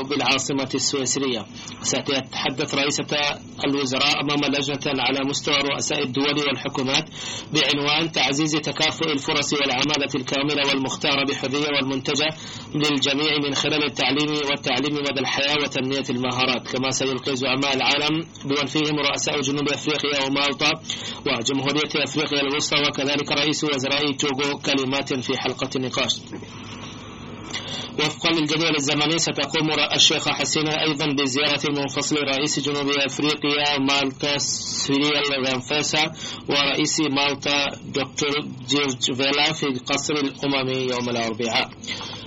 بالعاصمة 0.09 0.69
السويسرية. 0.75 1.45
ستتحدث 1.81 2.75
رئيسة 2.75 3.17
الوزراء 3.65 4.21
أمام 4.21 4.39
لجنة 4.53 5.01
على 5.01 5.19
مستوى 5.29 5.55
رؤساء 5.55 6.03
الدول 6.03 6.39
والحكومات 6.47 7.09
بعنوان 7.53 8.11
تعزيز 8.11 8.51
تكافؤ 8.51 9.11
الفرص 9.11 9.53
والعمالة 9.53 10.09
الكاملة 10.15 10.67
والمختلفة. 10.67 10.98
المختارة 10.99 11.25
بحرية 11.25 11.67
والمنتجة 11.75 12.29
للجميع 12.75 13.37
من 13.47 13.55
خلال 13.55 13.85
التعليم 13.85 14.31
والتعليم 14.49 14.93
مدى 14.93 15.19
الحياة 15.19 15.55
وتنمية 15.63 16.03
المهارات. 16.09 16.67
كما 16.67 16.89
سيلقي 16.89 17.35
زعماء 17.35 17.75
العالم 17.75 18.19
بمن 18.45 18.65
فيهم 18.65 18.99
رؤساء 19.09 19.41
جنوب 19.41 19.69
أفريقيا 19.69 20.25
ومالطا 20.25 20.71
وجمهورية 21.27 22.03
أفريقيا 22.03 22.41
الوسطى 22.41 22.75
وكذلك 22.87 23.31
رئيس 23.31 23.63
وزراء 23.63 24.11
توغو 24.11 24.57
كلمات 24.57 25.13
في 25.13 25.37
حلقة 25.37 25.69
النقاش. 25.75 26.19
وفقا 27.99 28.29
للجدول 28.29 28.75
الزمني 28.75 29.17
ستقوم 29.19 29.69
الشيخة 29.95 30.31
حسينة 30.31 30.81
أيضا 30.81 31.05
بزيارة 31.05 31.61
منفصل 31.69 32.15
رئيس 32.15 32.59
جنوب 32.59 32.89
أفريقيا 32.89 33.79
ماتاميلا 33.79 34.37
سيريل 34.37 35.47
رامافوزا 35.47 36.11
ورئيس 36.49 36.99
مالطا 36.99 37.65
دكتور 37.85 38.33
جورج 38.69 39.13
فيلا 39.13 39.53
في 39.53 39.65
قصر 39.85 40.13
الأمم 40.13 40.69
يوم 40.69 41.09
الأربعاء. 41.09 41.69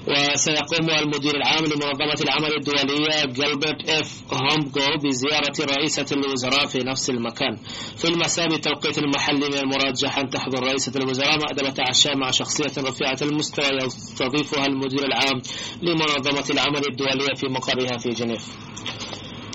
وسيقوم 0.08 0.90
المدير 0.90 1.36
العام 1.36 1.64
لمنظمة 1.64 2.18
العمل 2.22 2.54
الدولية 2.56 3.24
جلبرت 3.24 3.88
إف 3.90 4.22
هومبغو 4.32 4.96
بزيارة 5.04 5.74
رئيسة 5.76 6.06
الوزراء 6.12 6.66
في 6.66 6.78
نفس 6.78 7.10
المكان. 7.10 7.56
في 7.96 8.04
المساء 8.08 8.48
بالتوقيت 8.48 8.98
المحلي 8.98 9.48
من 9.48 9.58
المرجح 9.58 10.18
أن 10.18 10.30
تحضر 10.30 10.62
رئيسة 10.66 10.92
الوزراء 10.96 11.38
مأدبة 11.38 11.74
عشاء 11.88 12.16
مع 12.16 12.30
شخصية 12.30 12.82
رفيعة 12.82 13.18
المستوى 13.22 13.66
يستضيفها 13.84 14.66
المدير 14.66 15.04
العام 15.04 15.42
لمنظمة 15.82 16.44
العمل 16.50 16.82
الدولية 16.90 17.34
في 17.36 17.46
مقرها 17.48 17.98
في 17.98 18.08
جنيف. 18.08 18.44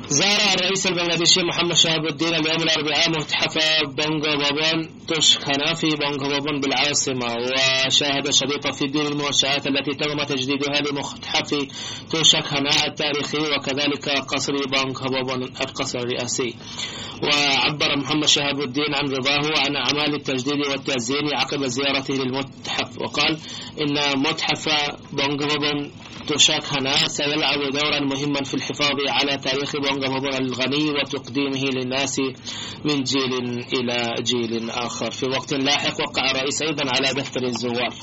زار 0.09 0.53
الرئيس 0.53 0.87
البنغلاديشي 0.87 1.43
محمد 1.43 1.73
شهاب 1.73 2.05
الدين 2.05 2.35
اليوم 2.35 2.63
الأربعاء 2.63 3.09
متحف 3.09 3.57
بونغو 3.83 4.37
بابون 4.37 4.89
توشخانا 5.07 5.73
في 5.73 5.87
بونغو 5.87 6.29
بابون 6.29 6.59
بالعاصمة 6.59 7.35
وشاهد 7.35 8.29
شريط 8.31 8.67
فيديو 8.67 9.01
للمنشآت 9.01 9.67
التي 9.67 9.91
تم 9.91 10.23
تجديدها 10.23 10.81
لمتحف 10.81 11.67
توشخانا 12.11 12.85
التاريخي 12.85 13.37
وكذلك 13.37 14.09
قصر 14.09 14.53
بونغو 14.53 15.09
بابون 15.09 15.43
القصر 15.43 15.99
الرئاسي. 15.99 16.55
وعبر 17.23 17.97
محمد 17.97 18.25
شهاب 18.25 18.61
الدين 18.61 18.95
عن 18.95 19.05
رضاه 19.07 19.59
عن 19.59 19.75
أعمال 19.75 20.15
التجديد 20.15 20.67
والتزيين 20.67 21.35
عقب 21.35 21.65
زيارته 21.65 22.13
للمتحف 22.13 23.01
وقال 23.01 23.37
إن 23.81 24.19
متحف 24.19 24.69
بونغو 25.13 25.47
بابون 25.47 25.91
هنا 26.71 27.07
سيلعب 27.07 27.59
دورا 27.71 27.99
مهما 27.99 28.43
في 28.43 28.53
الحفاظ 28.53 28.95
على 29.09 29.37
تاريخ 29.37 29.75
بونغا 29.99 30.37
الغني 30.37 30.89
وتقديمه 30.89 31.63
للناس 31.63 32.19
من 32.85 33.03
جيل 33.03 33.33
إلى 33.73 34.13
جيل 34.21 34.69
آخر. 34.69 35.11
في 35.11 35.25
وقت 35.25 35.53
لاحق 35.53 36.01
وقع 36.01 36.31
الرئيس 36.31 36.61
أيضا 36.61 36.83
على 36.95 37.13
دفتر 37.13 37.43
الزوار. 37.43 37.93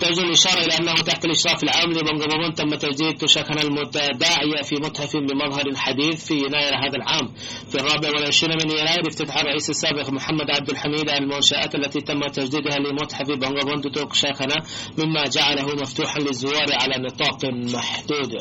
توجه 0.00 0.20
الإشارة 0.20 0.60
إلى 0.64 0.78
أنه 0.78 0.94
تحت 0.94 1.24
الإشراف 1.24 1.62
العام 1.62 1.90
لبنغبون 1.90 2.54
تم 2.54 2.74
تجديد 2.74 3.14
تشكن 3.14 3.58
المتداعية 3.58 4.62
في 4.62 4.74
متحف 4.74 5.16
بمظهر 5.16 5.76
حديث 5.76 6.26
في 6.26 6.34
يناير 6.34 6.74
هذا 6.74 6.96
العام. 6.96 7.34
في 7.68 7.74
الرابع 7.74 8.08
والعشرين 8.08 8.56
من 8.64 8.70
يناير 8.70 9.08
افتتح 9.08 9.36
الرئيس 9.36 9.70
السابق 9.70 10.10
محمد 10.10 10.50
عبد 10.50 10.70
الحميد 10.70 11.10
المنشآت 11.10 11.74
التي 11.74 12.00
تم 12.00 12.20
تجديدها 12.20 12.78
لمتحف 12.78 13.26
بنغبون 13.26 13.80
توشاكنا 13.80 14.56
مما 14.98 15.24
جعله 15.24 15.74
مفتوحا 15.74 16.20
للزوار 16.20 16.66
على 16.72 17.04
نطاق 17.04 17.44
محدود. 17.44 18.38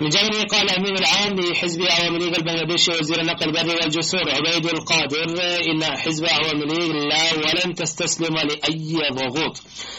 من 0.00 0.08
جانبه 0.08 0.42
قال 0.42 0.70
الأمين 0.70 0.98
العام 0.98 1.40
لحزب 1.40 1.82
عوام 1.82 2.16
ليغ 2.16 2.36
البنغلاديشي 2.38 2.90
وزير 2.90 3.20
النقل 3.20 3.48
البري 3.48 3.74
والجسور 3.74 4.30
عبيد 4.30 4.66
القادر 4.66 5.24
إن 5.70 5.84
حزب 5.84 6.26
عوام 6.26 6.62
ليغ 6.62 6.92
لا 6.92 7.34
ولن 7.34 7.74
تستسلم 7.74 8.34
لأي 8.34 8.98
ضغوط 9.12 9.56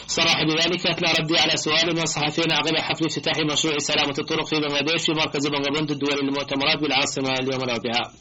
صرح 0.08 0.44
بذلك 0.44 0.88
أثناء 0.88 1.22
ردي 1.22 1.38
على 1.38 1.58
سؤال 1.58 1.96
من 1.96 2.02
الصحفيين 2.02 2.52
عقب 2.52 2.76
حفل 2.78 3.06
افتتاح 3.06 3.34
مشروع 3.52 3.78
سلامة 3.78 4.16
الطرق 4.20 4.46
في 4.46 4.56
بنغلاديش 4.56 5.06
في 5.06 5.12
مركز 5.12 5.48
بنغبند 5.48 5.92
الدولي 5.92 6.22
للمؤتمرات 6.22 6.80
بالعاصمة 6.82 7.34
اليوم 7.40 7.64
الاربعاء. 7.64 8.12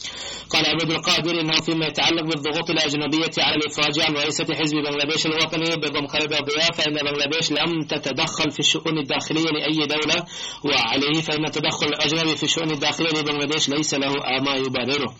قال 0.50 0.66
عبيد 0.66 0.90
القادر 0.90 1.40
إنه 1.40 1.60
فيما 1.60 1.86
يتعلق 1.86 2.22
بالضغوط 2.22 2.70
الأجنبية 2.70 3.30
على 3.38 3.56
الإفراج 3.56 4.00
عن 4.00 4.14
رئيسة 4.14 4.46
حزب 4.54 4.76
بنغلاديش 4.76 5.26
الوطني 5.26 5.76
بضم 5.76 6.06
خالد 6.06 6.32
الضياء 6.32 6.72
فإن 6.72 6.92
بنغلاديش 6.94 7.52
لم 7.52 7.82
تتدخل 7.82 8.50
في 8.50 8.58
الشؤون 8.60 8.98
الداخلية 8.98 9.44
لأي 9.50 9.86
دولة 9.86 10.24
وعليه 10.64 11.20
فإن 11.20 11.50
التدخل 11.64 11.86
الأجنبي 11.86 12.36
في 12.36 12.42
الشؤون 12.42 12.70
الداخلية 12.70 13.10
لبنغلاديش 13.10 13.68
ليس 13.68 13.94
له 13.94 14.12
ما 14.40 14.54
يبرره 14.54 15.14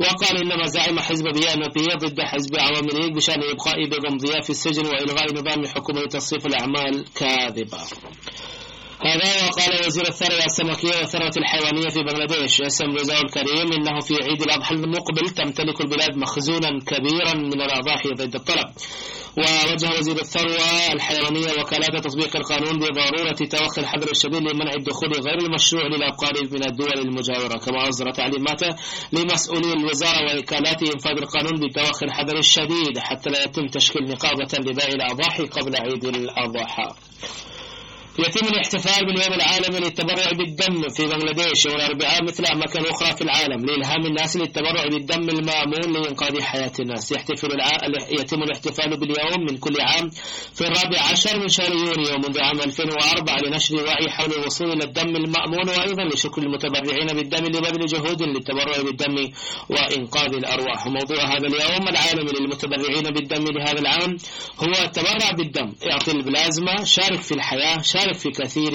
وقال 0.00 0.36
إنما 0.36 0.66
زعم 0.66 1.00
حزب 1.00 1.24
BNP 1.24 1.86
ضد 2.08 2.20
حزب 2.20 2.56
عوامي 2.56 2.88
ليج 2.92 3.14
بشأن 3.14 3.42
إبقاء 3.42 3.88
بيغم 3.88 4.16
ضياء 4.16 4.40
في 4.40 4.50
السجن 4.50 4.86
وإلغاء 4.86 5.34
نظام 5.34 5.66
حكومة 5.66 6.06
تصريف 6.06 6.46
الأعمال 6.46 7.04
كاذبة. 7.14 7.78
هذا 9.04 9.46
وقال 9.46 9.86
وزير 9.86 10.08
الثروة 10.08 10.44
السمكية 10.44 10.96
والثروة 10.98 11.32
الحيوانية 11.36 11.88
في 11.88 11.98
بنغلاديش 12.02 12.60
اسم 12.60 12.84
رزاق 12.84 13.20
الكريم 13.20 13.72
إنه 13.72 14.00
في 14.00 14.14
عيد 14.14 14.42
الأضحى 14.42 14.74
المقبل 14.74 15.30
تمتلك 15.30 15.80
البلاد 15.80 16.16
مخزونا 16.16 16.80
كبيرا 16.86 17.34
من 17.34 17.60
الأضاحي 17.62 18.08
ضد 18.08 18.34
الطلب. 18.34 18.66
ووجه 19.36 19.98
وزير 19.98 20.20
الثروة 20.20 20.92
الحيوانية 20.92 21.52
وكالات 21.60 22.04
تطبيق 22.04 22.36
القانون 22.36 22.78
بضرورة 22.78 23.32
توخي 23.50 23.80
الحذر 23.80 24.10
الشديد 24.10 24.42
لمنع 24.42 24.72
الدخول 24.74 25.12
غير 25.12 25.38
المشروع 25.38 25.86
للأبقار 25.86 26.54
من 26.54 26.66
الدول 26.66 26.98
المجاورة 26.98 27.58
كما 27.58 27.88
أصدر 27.88 28.10
تعليماته 28.10 28.76
لمسؤولي 29.12 29.72
الوزارة 29.72 30.34
ووكالات 30.36 30.82
إنفاذ 30.82 31.18
القانون 31.18 31.68
بتوخي 31.68 32.06
الحذر 32.06 32.38
الشديد 32.38 32.98
حتى 32.98 33.30
لا 33.30 33.44
يتم 33.44 33.68
تشكيل 33.68 34.02
نقابة 34.02 34.48
لبيع 34.60 34.88
الأضاحي 34.88 35.46
قبل 35.46 35.76
عيد 35.76 36.04
الأضحى. 36.04 36.88
يتم 38.18 38.46
الاحتفال 38.46 39.06
باليوم 39.06 39.32
العالمي 39.32 39.80
للتبرع 39.80 40.26
بالدم 40.38 40.88
في 40.88 41.02
بنغلاديش 41.02 41.66
يوم 41.66 41.76
الأربعاء 41.76 42.24
مثل 42.24 42.46
أماكن 42.46 42.86
أخرى 42.86 43.16
في 43.16 43.22
العالم 43.22 43.66
لإلهام 43.66 44.06
الناس 44.06 44.36
للتبرع 44.36 44.84
بالدم 44.84 45.28
المأمون 45.28 45.92
لإنقاذ 45.92 46.42
حياة 46.42 46.72
الناس. 46.80 47.12
يحتفل 47.12 47.52
الع... 47.52 47.68
يتم 48.20 48.42
الاحتفال 48.42 48.96
باليوم 49.00 49.40
من 49.50 49.56
كل 49.58 49.80
عام 49.80 50.10
في 50.54 50.60
الرابع 50.60 51.02
عشر 51.12 51.38
من 51.38 51.48
شهر 51.48 51.72
يونيو 51.72 52.16
منذ 52.16 52.40
عام 52.40 52.60
2004 52.60 53.36
لنشر 53.44 53.76
وعي 53.76 54.10
حول 54.10 54.32
الوصول 54.32 54.72
إلى 54.72 54.84
الدم 54.84 55.16
المأمون 55.16 55.68
وأيضا 55.68 56.04
لشكر 56.04 56.42
المتبرعين 56.42 57.06
بالدم 57.06 57.44
لبذل 57.44 57.86
جهود 57.86 58.22
للتبرع 58.22 58.82
بالدم 58.82 59.28
وإنقاذ 59.70 60.34
الأرواح. 60.34 60.86
وموضوع 60.86 61.24
هذا 61.24 61.46
اليوم 61.46 61.88
العالمي 61.88 62.32
للمتبرعين 62.40 63.02
بالدم 63.02 63.44
لهذا 63.44 63.78
العام 63.80 64.16
هو 64.58 64.84
التبرع 64.84 65.30
بالدم. 65.36 65.72
اعطي 65.90 66.10
البلازما 66.10 66.84
شارك 66.84 67.20
في 67.20 67.34
الحياة 67.34 67.82
شارك 67.82 68.05
تشارك 68.06 68.18
في 68.18 68.30
كثير 68.30 68.72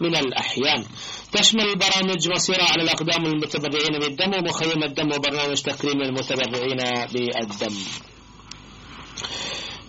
من 0.00 0.16
الأحيان. 0.16 0.84
تشمل 1.32 1.60
البرامج 1.60 2.28
مسيرة 2.28 2.62
على 2.62 2.82
الأقدام 2.82 3.26
المتبرعين 3.26 3.98
بالدم 4.00 4.34
ومخيم 4.34 4.82
الدم 4.82 5.12
وبرنامج 5.12 5.62
تكريم 5.62 6.02
المتبرعين 6.02 6.76
بالدم. 7.12 7.74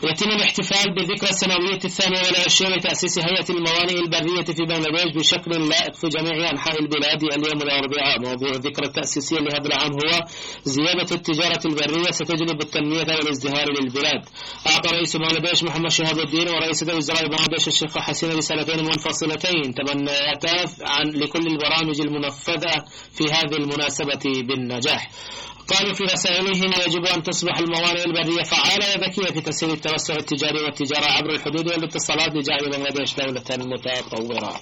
يتم 0.04 0.30
الاحتفال 0.30 0.94
بالذكرى 0.94 1.30
السنوية 1.30 1.80
الثانية 1.86 2.22
والعشرين 2.22 2.72
لتأسيس 2.72 3.20
هيئة 3.20 3.50
الموانئ 3.50 4.00
البرية 4.00 4.44
في 4.44 4.66
بنغلاديش 4.66 5.14
بشكل 5.16 5.70
لائق 5.70 5.96
في 5.96 6.08
جميع 6.08 6.52
أنحاء 6.52 6.82
البلاد. 6.82 7.24
اليوم 7.24 7.62
الأربعاء 7.62 8.20
موضوع 8.20 8.50
الذكرى 8.50 8.88
التأسيسية 8.88 9.38
لهذا 9.38 9.66
العام 9.66 9.92
هو 9.92 10.24
زيادة 10.64 11.16
التجارة 11.16 11.62
البرية 11.66 12.12
ستجلب 12.12 12.62
التنمية 12.62 13.00
والازدهار 13.00 13.68
للبلاد. 13.70 14.26
أعطى 14.68 14.90
رئيس 14.90 15.18
بنغلاديش 15.18 15.64
محمد 15.64 15.92
شهاب 15.92 16.20
الدين 16.20 16.48
ورئيس 16.48 16.84
وزراء 16.84 17.28
بنغلاديش 17.28 17.68
الشيخ 17.68 17.98
حسين 17.98 18.30
رسالتين 18.30 18.86
منفصلتين. 18.86 19.74
تبنيتا 19.74 20.66
عن 20.82 21.06
لكل 21.10 21.48
البرامج 21.48 22.02
المنفذة 22.02 22.86
في 23.12 23.24
هذه 23.24 23.56
المناسبة 23.56 24.44
بالنجاح. 24.48 25.10
قالوا 25.68 25.94
في 25.94 26.04
رسائلهم 26.04 26.72
يجب 26.88 27.06
أن 27.06 27.24
تصبح 27.24 27.58
الموانئ 27.58 28.06
البرية 28.06 28.44
فعالة 28.44 28.86
وذكية 28.96 29.34
في 29.34 29.42
تسهيل 29.42 29.74
التوسع 29.74 30.16
التجاري 30.16 30.64
والتجارة 30.64 31.06
عبر 31.06 31.30
الحدود 31.30 31.68
والاتصالات 31.68 32.36
لجعل 32.36 32.70
بنغلاديش 32.70 33.16
دولة 33.16 33.44
متطورة. 33.50 34.60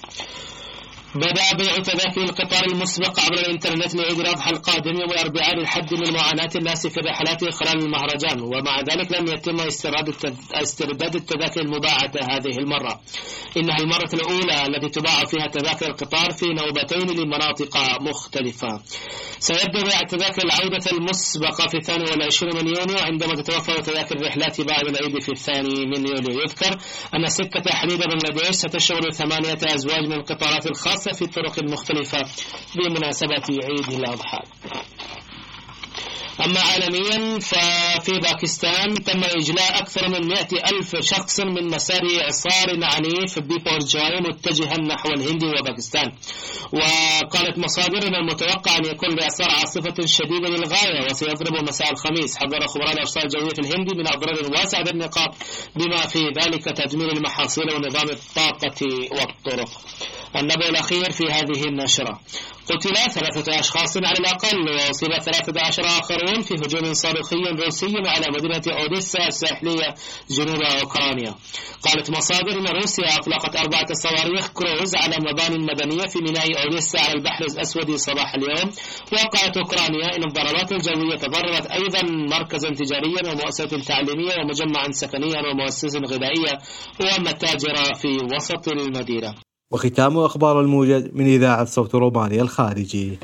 بدأ 1.16 1.56
بيع 1.56 1.78
تذاكر 1.78 2.22
القطار 2.22 2.64
المسبق 2.72 3.20
عبر 3.20 3.34
الإنترنت 3.34 3.94
لعيد 3.94 4.20
الأضحى 4.20 4.50
القادم 4.50 4.90
يوم 4.90 5.10
الأربعاء 5.10 5.56
للحد 5.56 5.94
من 5.94 6.12
معاناة 6.12 6.50
الناس 6.56 6.86
في 6.86 7.00
الرحلات 7.00 7.44
خلال 7.54 7.82
المهرجان 7.84 8.40
ومع 8.40 8.80
ذلك 8.80 9.12
لم 9.12 9.26
يتم 9.26 9.60
استرداد 9.60 10.14
استرداد 10.54 11.14
التذاكر 11.14 11.60
المباعة 11.60 12.12
هذه 12.30 12.58
المرة. 12.58 13.00
إنها 13.56 13.76
المرة 13.80 14.10
الأولى 14.14 14.66
التي 14.66 14.88
تباع 14.88 15.24
فيها 15.24 15.46
تذاكر 15.46 15.86
القطار 15.86 16.30
في 16.30 16.46
نوبتين 16.46 17.18
لمناطق 17.20 17.76
مختلفة. 18.00 18.80
سيبدأ 19.38 19.82
بيع 19.82 20.00
تذاكر 20.08 20.42
العودة 20.44 20.90
المسبقة 20.92 21.66
في 21.68 21.76
الثاني 21.76 22.04
والعشرين 22.10 22.56
من 22.56 22.66
يونيو 22.76 22.98
عندما 22.98 23.34
تتوفر 23.34 23.80
تذاكر 23.80 24.16
الرحلات 24.16 24.60
بعد 24.60 24.84
العيد 24.88 25.22
في 25.22 25.32
الثاني 25.32 25.86
من 25.86 26.06
يوليو. 26.06 26.40
يذكر 26.40 26.78
أن 27.14 27.26
سكة 27.26 27.70
حديد 27.70 27.98
بنغلاديش 27.98 28.56
ستشغل 28.56 29.14
ثمانية 29.14 29.58
أزواج 29.74 30.06
من 30.06 30.12
القطارات 30.12 30.66
الخاصة 30.66 31.05
في 31.12 31.22
الطرق 31.22 31.58
المختلفة 31.58 32.18
بمناسبة 32.76 33.44
عيد 33.64 33.92
الأضحى. 33.92 34.38
أما 36.44 36.60
عالميا 36.60 37.38
ففي 37.38 38.12
باكستان 38.22 38.94
تم 38.94 39.24
إجلاء 39.24 39.78
أكثر 39.78 40.08
من 40.08 40.28
مئة 40.28 40.70
ألف 40.70 40.96
شخص 41.00 41.40
من 41.40 41.66
مسار 41.66 42.02
إعصار 42.22 42.84
عنيف 42.84 43.38
ببورجاي 43.38 44.20
متجها 44.20 44.76
نحو 44.76 45.08
الهند 45.08 45.44
وباكستان. 45.44 46.12
وقالت 46.72 47.58
مصادر 47.58 48.06
أن 48.08 48.14
المتوقع 48.14 48.76
أن 48.76 48.84
يكون 48.84 49.08
الإعصار 49.12 49.50
عاصفة 49.50 50.06
شديدة 50.06 50.48
للغاية 50.48 51.10
وسيضرب 51.10 51.68
مساء 51.68 51.92
الخميس. 51.92 52.36
حذر 52.36 52.66
خبراء 52.66 52.92
الأرصاد 52.92 53.24
الجوية 53.24 53.54
في 53.54 53.60
الهند 53.60 53.94
من 53.96 54.08
أضرار 54.08 54.50
واسعة 54.52 54.82
بالنقاط 54.84 55.34
بما 55.76 55.96
في 56.06 56.18
ذلك 56.18 56.64
تدمير 56.64 57.12
المحاصيل 57.12 57.74
ونظام 57.74 58.08
الطاقة 58.10 58.86
والطرق. 59.12 59.70
النبأ 60.40 60.68
الأخير 60.68 61.10
في 61.10 61.24
هذه 61.24 61.64
النشرة. 61.68 62.20
قتل 62.70 62.94
ثلاثة 63.10 63.60
أشخاص 63.60 63.96
على 63.96 64.18
الأقل 64.18 64.70
وأصيب 64.70 65.08
ثلاثة 65.08 65.60
عشر 65.60 65.82
آخرون 65.82 66.42
في 66.42 66.54
هجوم 66.54 66.94
صاروخي 66.94 67.36
روسي 67.64 67.94
على 68.06 68.26
مدينة 68.36 68.78
أوديسا 68.80 69.26
الساحلية 69.26 69.94
جنوب 70.30 70.62
أوكرانيا. 70.62 71.34
قالت 71.82 72.10
مصادر 72.10 72.52
أن 72.52 72.66
روسيا 72.66 73.16
أطلقت 73.16 73.56
أربعة 73.56 73.86
صواريخ 73.92 74.48
كروز 74.48 74.94
على 74.94 75.16
مباني 75.20 75.58
مدنية 75.58 76.06
في 76.06 76.18
ميناء 76.18 76.64
أوديسا 76.64 76.98
على 76.98 77.12
البحر 77.12 77.44
الأسود 77.44 77.94
صباح 77.94 78.34
اليوم. 78.34 78.70
وقالت 79.12 79.56
أوكرانيا 79.56 80.16
أن 80.16 80.24
الضربات 80.24 80.72
الجوية 80.72 81.16
ضررت 81.16 81.66
أيضا 81.66 82.02
مركزا 82.02 82.68
تجاريا 82.70 83.32
ومؤسسة 83.32 83.78
تعليمية 83.78 84.34
ومجمعا 84.40 84.90
سكنيا 84.90 85.40
ومؤسسة 85.50 86.00
غذائية 86.00 86.58
ومتاجر 87.00 87.94
في 87.94 88.34
وسط 88.34 88.68
المدينة. 88.68 89.45
وختام 89.70 90.18
أخبار 90.18 90.60
الموجز 90.60 91.08
من 91.12 91.26
إذاعة 91.26 91.64
صوت 91.64 91.94
رومانيا 91.94 92.42
الخارجي. 92.42 93.18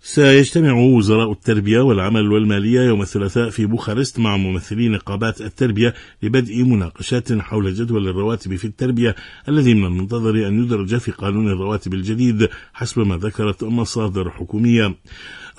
سيجتمع 0.00 0.72
وزراء 0.72 1.32
التربية 1.32 1.80
والعمل 1.80 2.32
والمالية 2.32 2.80
يوم 2.80 3.02
الثلاثاء 3.02 3.50
في 3.50 3.66
بوخارست 3.66 4.18
مع 4.18 4.36
ممثلي 4.36 4.88
نقابات 4.88 5.40
التربية 5.40 5.94
لبدء 6.22 6.64
مناقشات 6.64 7.32
حول 7.32 7.74
جدول 7.74 8.08
الرواتب 8.08 8.56
في 8.56 8.64
التربية 8.64 9.14
الذي 9.48 9.74
من 9.74 9.84
المنتظر 9.84 10.48
أن 10.48 10.64
يدرج 10.64 10.96
في 10.96 11.10
قانون 11.10 11.48
الرواتب 11.48 11.94
الجديد 11.94 12.48
حسب 12.72 13.00
ما 13.00 13.16
ذكرت 13.16 13.64
مصادر 13.64 14.30
حكومية. 14.30 14.94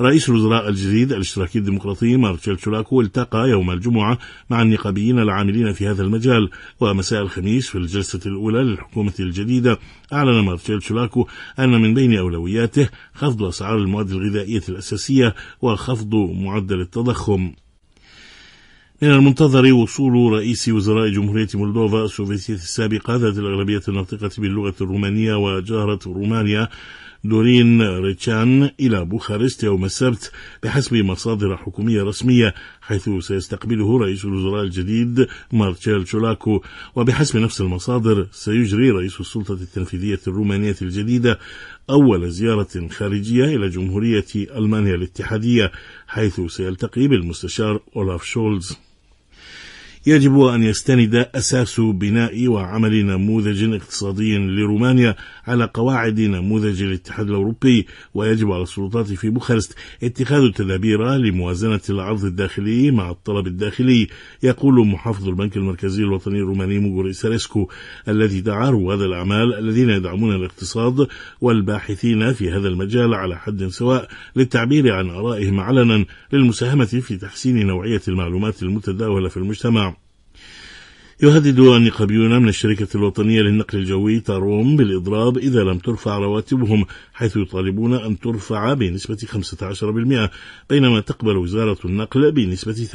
رئيس 0.01 0.29
الوزراء 0.29 0.69
الجديد 0.69 1.11
الاشتراكي 1.13 1.59
الديمقراطي 1.59 2.17
مارشيل 2.17 2.59
شولاكو 2.59 3.01
التقى 3.01 3.49
يوم 3.49 3.71
الجمعة 3.71 4.17
مع 4.49 4.61
النقابيين 4.61 5.19
العاملين 5.19 5.73
في 5.73 5.87
هذا 5.87 6.03
المجال 6.03 6.49
ومساء 6.79 7.21
الخميس 7.21 7.67
في 7.67 7.77
الجلسة 7.77 8.19
الأولى 8.25 8.63
للحكومة 8.63 9.13
الجديدة 9.19 9.79
أعلن 10.13 10.45
مارشيل 10.45 10.83
شولاكو 10.83 11.27
أن 11.59 11.81
من 11.81 11.93
بين 11.93 12.17
أولوياته 12.17 12.89
خفض 13.13 13.43
أسعار 13.43 13.77
المواد 13.77 14.11
الغذائية 14.11 14.61
الأساسية 14.69 15.35
وخفض 15.61 16.15
معدل 16.15 16.81
التضخم. 16.81 17.51
من 19.01 19.11
المنتظر 19.11 19.73
وصول 19.73 20.33
رئيس 20.33 20.69
وزراء 20.69 21.09
جمهورية 21.09 21.47
مولدوفا 21.53 22.05
السوفيتية 22.05 22.53
السابقة 22.53 23.15
ذات 23.15 23.37
الأغلبية 23.37 23.81
الناطقة 23.87 24.29
باللغة 24.37 24.75
الرومانية 24.81 25.33
وجارة 25.33 25.99
رومانيا 26.05 26.69
دورين 27.23 27.81
ريتشان 27.81 28.69
إلى 28.79 29.05
بوخارست 29.05 29.63
يوم 29.63 29.85
السبت 29.85 30.31
بحسب 30.63 30.95
مصادر 30.95 31.57
حكومية 31.57 32.03
رسمية 32.03 32.53
حيث 32.81 33.09
سيستقبله 33.19 33.97
رئيس 33.97 34.25
الوزراء 34.25 34.63
الجديد 34.63 35.27
مارتشيل 35.53 36.07
شولاكو. 36.07 36.61
وبحسب 36.95 37.37
نفس 37.37 37.61
المصادر 37.61 38.27
سيجري 38.31 38.91
رئيس 38.91 39.19
السلطة 39.19 39.53
التنفيذية 39.53 40.19
الرومانية 40.27 40.75
الجديدة 40.81 41.39
أول 41.89 42.31
زيارة 42.31 42.87
خارجية 42.91 43.45
إلى 43.45 43.69
جمهورية 43.69 44.25
ألمانيا 44.35 44.95
الاتحادية 44.95 45.71
حيث 46.07 46.41
سيلتقي 46.41 47.07
بالمستشار 47.07 47.81
أولاف 47.95 48.23
شولز. 48.23 48.88
يجب 50.07 50.39
أن 50.39 50.63
يستند 50.63 51.15
أساس 51.35 51.79
بناء 51.79 52.47
وعمل 52.47 53.05
نموذج 53.05 53.73
اقتصادي 53.73 54.37
لرومانيا 54.37 55.15
على 55.47 55.69
قواعد 55.73 56.19
نموذج 56.19 56.83
الاتحاد 56.83 57.29
الأوروبي 57.29 57.87
ويجب 58.13 58.51
على 58.51 58.63
السلطات 58.63 59.05
في 59.05 59.29
بوخارست 59.29 59.75
اتخاذ 60.03 60.41
التدابير 60.43 61.15
لموازنة 61.15 61.81
العرض 61.89 62.25
الداخلي 62.25 62.91
مع 62.91 63.09
الطلب 63.09 63.47
الداخلي 63.47 64.07
يقول 64.43 64.87
محافظ 64.87 65.27
البنك 65.27 65.57
المركزي 65.57 66.03
الوطني 66.03 66.39
الروماني 66.39 66.79
موغوري 66.79 67.13
ساريسكو 67.13 67.69
الذي 68.07 68.41
دعا 68.41 68.69
رواد 68.69 69.01
الأعمال 69.01 69.53
الذين 69.53 69.89
يدعمون 69.89 70.35
الاقتصاد 70.35 71.07
والباحثين 71.41 72.33
في 72.33 72.51
هذا 72.51 72.67
المجال 72.67 73.13
على 73.13 73.37
حد 73.37 73.67
سواء 73.67 74.07
للتعبير 74.35 74.93
عن 74.93 75.09
آرائهم 75.09 75.59
علنا 75.59 76.05
للمساهمة 76.33 76.85
في 76.85 77.17
تحسين 77.17 77.67
نوعية 77.67 78.01
المعلومات 78.07 78.63
المتداولة 78.63 79.29
في 79.29 79.37
المجتمع. 79.37 79.88
يهدد 81.23 81.59
النقابيون 81.59 82.41
من 82.41 82.49
الشركة 82.49 82.87
الوطنية 82.95 83.41
للنقل 83.41 83.77
الجوي 83.77 84.19
تاروم 84.19 84.75
بالإضراب 84.75 85.37
إذا 85.37 85.63
لم 85.63 85.77
ترفع 85.77 86.17
رواتبهم 86.17 86.85
حيث 87.13 87.37
يطالبون 87.37 87.93
أن 87.93 88.19
ترفع 88.19 88.73
بنسبة 88.73 89.17
15% 89.17 90.29
بينما 90.69 90.99
تقبل 90.99 91.37
وزارة 91.37 91.77
النقل 91.85 92.31
بنسبة 92.31 92.87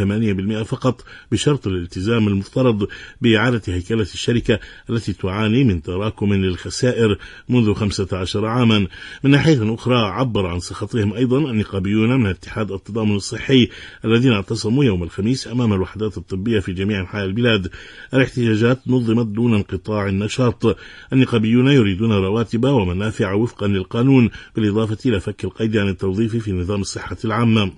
8% 0.61 0.63
فقط 0.63 1.05
بشرط 1.33 1.67
الالتزام 1.67 2.29
المفترض 2.29 2.89
بإعادة 3.21 3.63
هيكلة 3.67 4.03
الشركة 4.03 4.59
التي 4.91 5.13
تعاني 5.13 5.65
من 5.65 5.83
تراكم 5.83 6.35
للخسائر 6.35 7.19
منذ 7.49 7.75
15 7.75 8.47
عاما. 8.47 8.87
من 9.25 9.31
ناحية 9.31 9.75
أخرى 9.75 9.97
عبر 9.97 10.47
عن 10.47 10.61
سخطهم 10.61 11.13
أيضا 11.13 11.39
النقابيون 11.39 12.21
من 12.21 12.27
اتحاد 12.27 12.73
التضامن 12.73 13.17
الصحي 13.17 13.69
الذين 14.05 14.33
اعتصموا 14.33 14.85
يوم 14.85 15.03
الخميس 15.03 15.49
أمام 15.49 15.73
الوحدات 15.73 16.19
الطبية 16.19 16.61
في 16.61 16.73
جميع 16.73 17.01
أنحاء 17.01 17.25
البلاد. 17.25 17.71
الاحتجاجات 18.15 18.79
نظمت 18.87 19.27
دون 19.27 19.55
انقطاع 19.55 20.09
النشاط. 20.09 20.77
النقابيون 21.13 21.69
يريدون 21.69 22.13
رواتب 22.13 22.65
ومنافع 22.65 23.33
وفقا 23.33 23.67
للقانون 23.67 24.31
بالإضافة 24.57 24.99
إلى 25.07 25.21
فك 25.21 25.45
القيد 25.45 25.77
عن 25.77 25.89
التوظيف 25.89 26.37
في 26.37 26.53
نظام 26.53 26.81
الصحة 26.81 27.17
العامة. 27.25 27.73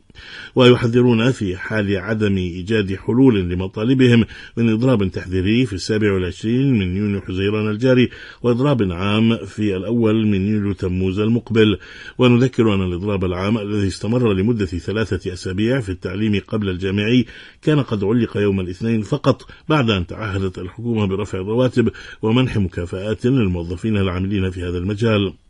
ويحذرون 0.55 1.31
في 1.33 1.57
حال 1.57 1.97
عدم 1.97 2.37
إيجاد 2.37 2.95
حلول 2.95 3.49
لمطالبهم 3.49 4.25
من 4.57 4.73
إضراب 4.73 5.11
تحذيري 5.11 5.67
في 5.67 5.73
السابع 5.73 6.12
والعشرين 6.12 6.79
من 6.79 6.97
يونيو 6.97 7.21
حزيران 7.21 7.71
الجاري 7.71 8.11
وإضراب 8.43 8.93
عام 8.93 9.37
في 9.37 9.77
الأول 9.77 10.27
من 10.27 10.47
يوليو 10.47 10.73
تموز 10.73 11.19
المقبل. 11.19 11.79
ونذكر 12.19 12.75
أن 12.75 12.83
الإضراب 12.83 13.25
العام 13.25 13.59
الذي 13.59 13.89
استمر 13.89 14.33
لمدة 14.33 14.67
ثلاثة 14.67 15.33
أسابيع 15.33 15.81
في 15.81 15.89
التعليم 15.89 16.41
قبل 16.49 16.69
الجامعي 16.69 17.27
كان 17.62 17.81
قد 17.81 18.05
علق 18.05 18.37
يوم 18.37 18.61
الاثنين 18.61 19.03
فقط 19.03 19.51
بعد 19.69 19.91
أن 19.91 20.07
تعهدت 20.07 20.59
الحكومة 20.59 21.07
برفع 21.07 21.39
الرواتب 21.39 21.89
ومنح 22.23 22.57
مكافآت 22.57 23.27
للموظفين 23.27 23.97
العاملين 23.97 24.51
في 24.51 24.62
هذا 24.62 24.79
المجال. 24.79 25.46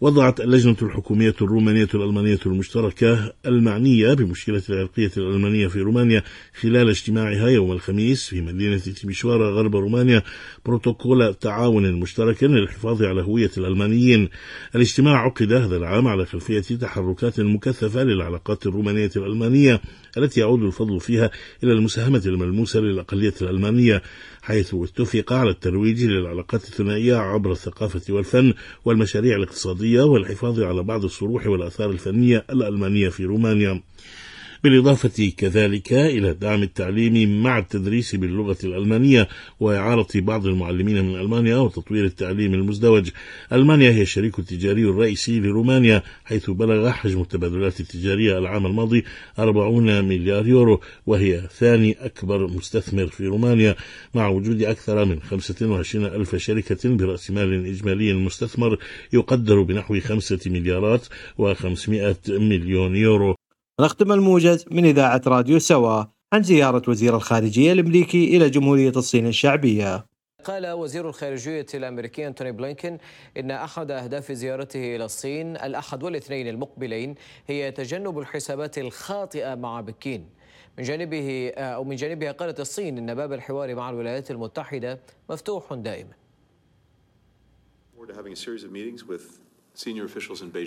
وضعت 0.00 0.40
اللجنة 0.40 0.76
الحكومية 0.82 1.34
الرومانية 1.42 1.88
الألمانية 1.94 2.38
المشتركة 2.46 3.32
المعنية 3.46 4.14
بمشكلة 4.14 4.62
العرقية 4.70 5.10
الألمانية 5.16 5.66
في 5.66 5.80
رومانيا 5.80 6.22
خلال 6.60 6.88
اجتماعها 6.88 7.48
يوم 7.48 7.72
الخميس 7.72 8.28
في 8.28 8.40
مدينة 8.40 8.78
تيميشوارا 8.78 9.50
غرب 9.50 9.76
رومانيا. 9.76 10.22
بروتوكول 10.66 11.34
تعاون 11.34 11.92
مشترك 11.92 12.44
للحفاظ 12.44 13.02
على 13.02 13.22
هوية 13.22 13.50
الألمانيين. 13.58 14.28
الاجتماع 14.74 15.24
عقد 15.24 15.52
هذا 15.52 15.76
العام 15.76 16.08
على 16.08 16.26
خلفية 16.26 16.60
تحركات 16.60 17.40
مكثفة 17.40 18.02
للعلاقات 18.02 18.66
الرومانية 18.66 19.10
الألمانية 19.16 19.80
التي 20.16 20.40
يعود 20.40 20.62
الفضل 20.62 21.00
فيها 21.00 21.30
إلى 21.64 21.72
المساهمة 21.72 22.22
الملموسة 22.26 22.80
للأقلية 22.80 23.34
الألمانية. 23.42 24.02
حيث 24.44 24.74
اتفق 24.74 25.32
على 25.32 25.50
الترويج 25.50 26.04
للعلاقات 26.04 26.64
الثنائية 26.64 27.16
عبر 27.16 27.52
الثقافة 27.52 28.14
والفن 28.14 28.54
والمشاريع 28.84 29.36
الاقتصادية 29.36 30.02
والحفاظ 30.02 30.60
على 30.60 30.82
بعض 30.82 31.04
الصروح 31.04 31.46
والآثار 31.46 31.90
الفنية 31.90 32.44
الألمانية 32.50 33.08
في 33.08 33.24
رومانيا. 33.24 33.80
بالإضافة 34.64 35.32
كذلك 35.36 35.92
إلى 35.92 36.34
دعم 36.34 36.62
التعليم 36.62 37.42
مع 37.42 37.58
التدريس 37.58 38.14
باللغة 38.14 38.56
الألمانية 38.64 39.28
وإعارة 39.60 40.08
بعض 40.14 40.46
المعلمين 40.46 41.04
من 41.04 41.20
ألمانيا 41.20 41.56
وتطوير 41.56 42.04
التعليم 42.04 42.54
المزدوج. 42.54 43.10
ألمانيا 43.52 43.90
هي 43.90 44.02
الشريك 44.02 44.38
التجاري 44.38 44.84
الرئيسي 44.84 45.40
لرومانيا 45.40 46.02
حيث 46.24 46.50
بلغ 46.50 46.90
حجم 46.90 47.20
التبادلات 47.20 47.80
التجارية 47.80 48.38
العام 48.38 48.66
الماضي 48.66 49.04
40 49.38 50.04
مليار 50.04 50.46
يورو 50.46 50.80
وهي 51.06 51.48
ثاني 51.58 51.96
أكبر 52.00 52.46
مستثمر 52.46 53.06
في 53.06 53.26
رومانيا 53.26 53.76
مع 54.14 54.28
وجود 54.28 54.62
أكثر 54.62 55.04
من 55.04 55.20
25 55.20 56.04
ألف 56.04 56.36
شركة 56.36 56.96
برأس 56.96 57.30
مال 57.30 57.66
إجمالي 57.66 58.14
مستثمر 58.14 58.78
يقدر 59.12 59.62
بنحو 59.62 60.00
5 60.00 60.38
مليارات 60.46 61.06
و500 61.38 62.30
مليون 62.30 62.96
يورو. 62.96 63.43
نختم 63.80 64.12
الموجز 64.12 64.64
من 64.70 64.84
إذاعة 64.84 65.22
راديو 65.26 65.58
سوا 65.58 66.04
عن 66.32 66.42
زيارة 66.42 66.82
وزير 66.88 67.16
الخارجية 67.16 67.72
الأمريكي 67.72 68.36
إلى 68.36 68.50
جمهورية 68.50 68.92
الصين 68.96 69.26
الشعبية. 69.26 70.06
قال 70.44 70.70
وزير 70.70 71.08
الخارجية 71.08 71.66
الأمريكي 71.74 72.26
أنتوني 72.26 72.52
بلينكين 72.52 72.98
إن 73.36 73.50
أحد 73.50 73.90
أهداف 73.90 74.32
زيارته 74.32 74.96
إلى 74.96 75.04
الصين 75.04 75.56
الأحد 75.56 76.02
والاثنين 76.02 76.48
المقبلين 76.48 77.14
هي 77.46 77.70
تجنب 77.70 78.18
الحسابات 78.18 78.78
الخاطئة 78.78 79.54
مع 79.54 79.80
بكين. 79.80 80.28
من 80.78 80.84
جانبه 80.84 81.52
أو 81.56 81.84
من 81.84 81.96
جانبها 81.96 82.32
قالت 82.32 82.60
الصين 82.60 82.98
إن 82.98 83.14
باب 83.14 83.32
الحوار 83.32 83.74
مع 83.74 83.90
الولايات 83.90 84.30
المتحدة 84.30 85.00
مفتوح 85.30 85.74
دائما 85.74 86.12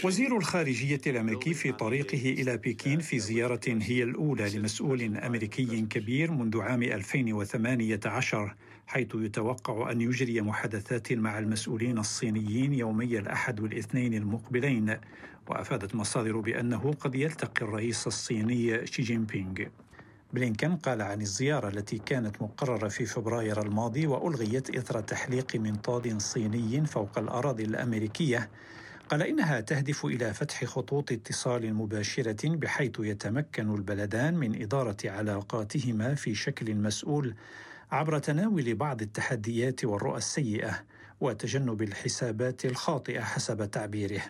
وزير 0.05 0.37
الخارجية 0.37 1.01
الأمريكي 1.07 1.53
في 1.53 1.71
طريقه 1.71 2.29
إلى 2.41 2.57
بكين 2.57 2.99
في 2.99 3.19
زيارة 3.19 3.61
هي 3.67 4.03
الأولى 4.03 4.49
لمسؤول 4.49 5.17
أمريكي 5.17 5.81
كبير 5.81 6.31
منذ 6.31 6.59
عام 6.59 6.83
2018 6.83 8.55
حيث 8.87 9.07
يتوقع 9.15 9.91
أن 9.91 10.01
يجري 10.01 10.41
محادثات 10.41 11.13
مع 11.13 11.39
المسؤولين 11.39 11.97
الصينيين 11.97 12.73
يومي 12.73 13.19
الأحد 13.19 13.59
والاثنين 13.59 14.13
المقبلين. 14.13 14.97
وأفادت 15.47 15.95
مصادر 15.95 16.39
بأنه 16.39 16.93
قد 16.99 17.15
يلتقي 17.15 17.65
الرئيس 17.65 18.07
الصيني 18.07 18.87
شي 18.87 19.01
جين 19.01 19.23
بينغ. 19.25 19.67
بلينكن 20.33 20.75
قال 20.75 21.01
عن 21.01 21.21
الزيارة 21.21 21.67
التي 21.67 21.97
كانت 21.97 22.41
مقررة 22.41 22.87
في 22.87 23.05
فبراير 23.05 23.61
الماضي 23.61 24.07
وألغيت 24.07 24.75
إثر 24.75 25.01
تحليق 25.01 25.55
منطاد 25.55 26.17
صيني 26.17 26.85
فوق 26.85 27.17
الأراضي 27.17 27.63
الأمريكية 27.63 28.49
قال 29.09 29.21
إنها 29.21 29.59
تهدف 29.59 30.05
إلى 30.05 30.33
فتح 30.33 30.65
خطوط 30.65 31.11
اتصال 31.11 31.73
مباشرة 31.73 32.49
بحيث 32.49 32.91
يتمكن 32.99 33.75
البلدان 33.75 34.33
من 34.33 34.61
إدارة 34.61 34.97
علاقاتهما 35.05 36.15
في 36.15 36.35
شكل 36.35 36.75
مسؤول 36.75 37.35
عبر 37.91 38.19
تناول 38.19 38.75
بعض 38.75 39.01
التحديات 39.01 39.85
والرؤى 39.85 40.17
السيئة 40.17 40.83
وتجنب 41.21 41.81
الحسابات 41.81 42.65
الخاطئة 42.65 43.21
حسب 43.21 43.71
تعبيره. 43.71 44.21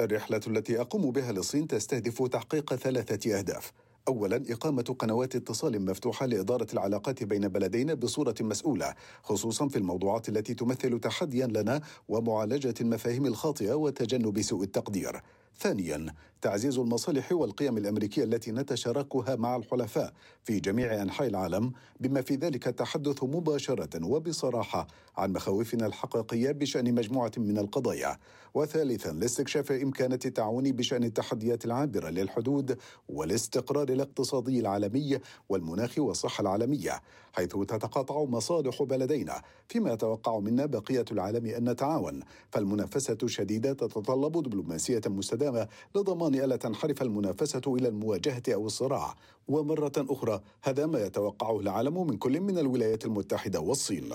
الرحلة 0.00 0.40
التي 0.46 0.80
أقوم 0.80 1.10
بها 1.10 1.32
للصين 1.32 1.66
تستهدف 1.66 2.22
تحقيق 2.22 2.74
ثلاثة 2.74 3.38
أهداف. 3.38 3.72
أولا 4.08 4.44
إقامة 4.50 4.82
قنوات 4.98 5.36
اتصال 5.36 5.84
مفتوحة 5.84 6.26
لإدارة 6.26 6.66
العلاقات 6.72 7.24
بين 7.24 7.48
بلدين 7.48 7.94
بصورة 7.94 8.34
مسؤولة 8.40 8.94
خصوصا 9.22 9.68
في 9.68 9.76
الموضوعات 9.76 10.28
التي 10.28 10.54
تمثل 10.54 11.00
تحديا 11.00 11.46
لنا 11.46 11.80
ومعالجة 12.08 12.74
المفاهيم 12.80 13.26
الخاطئة 13.26 13.74
وتجنب 13.74 14.42
سوء 14.42 14.62
التقدير. 14.62 15.20
ثانيا 15.58 16.14
تعزيز 16.42 16.78
المصالح 16.78 17.32
والقيم 17.32 17.76
الأمريكية 17.76 18.24
التي 18.24 18.52
نتشاركها 18.52 19.36
مع 19.36 19.56
الحلفاء 19.56 20.12
في 20.44 20.60
جميع 20.60 21.02
أنحاء 21.02 21.28
العالم 21.28 21.72
بما 22.00 22.22
في 22.22 22.34
ذلك 22.34 22.68
التحدث 22.68 23.24
مباشرة 23.24 24.06
وبصراحة 24.06 24.86
عن 25.16 25.32
مخاوفنا 25.32 25.86
الحقيقية 25.86 26.52
بشأن 26.52 26.94
مجموعة 26.94 27.32
من 27.36 27.58
القضايا. 27.58 28.18
وثالثا 28.54 29.12
لاستكشاف 29.12 29.72
امكانه 29.72 30.18
التعاون 30.24 30.72
بشأن 30.72 31.04
التحديات 31.04 31.64
العابرة 31.64 32.08
للحدود 32.08 32.78
والاستقرار 33.08 33.88
الاقتصادي 33.88 34.60
العالمي 34.60 35.18
والمناخ 35.48 35.98
والصحة 35.98 36.42
العالمية 36.42 37.00
حيث 37.32 37.48
تتقاطع 37.48 38.24
مصالح 38.24 38.82
بلدينا. 38.82 39.42
فيما 39.68 39.92
يتوقع 39.92 40.38
منا 40.38 40.66
بقية 40.66 41.04
العالم 41.12 41.46
أن 41.46 41.70
نتعاون 41.70 42.20
فالمنافسة 42.50 43.18
الشديده 43.22 43.72
تتطلب 43.72 44.42
دبلوماسية 44.42 45.00
مستدامة 45.06 45.68
لضمان 45.94 46.31
ألا 46.34 46.56
تنحرف 46.56 47.02
المنافسة 47.02 47.62
إلى 47.66 47.88
المواجهة 47.88 48.42
أو 48.48 48.66
الصراع. 48.66 49.14
ومرة 49.48 49.92
أخرى 49.98 50.40
هذا 50.62 50.86
ما 50.86 50.98
يتوقعه 50.98 51.60
العالم 51.60 52.06
من 52.06 52.16
كل 52.16 52.40
من 52.40 52.58
الولايات 52.58 53.04
المتحدة 53.04 53.60
والصين. 53.60 54.10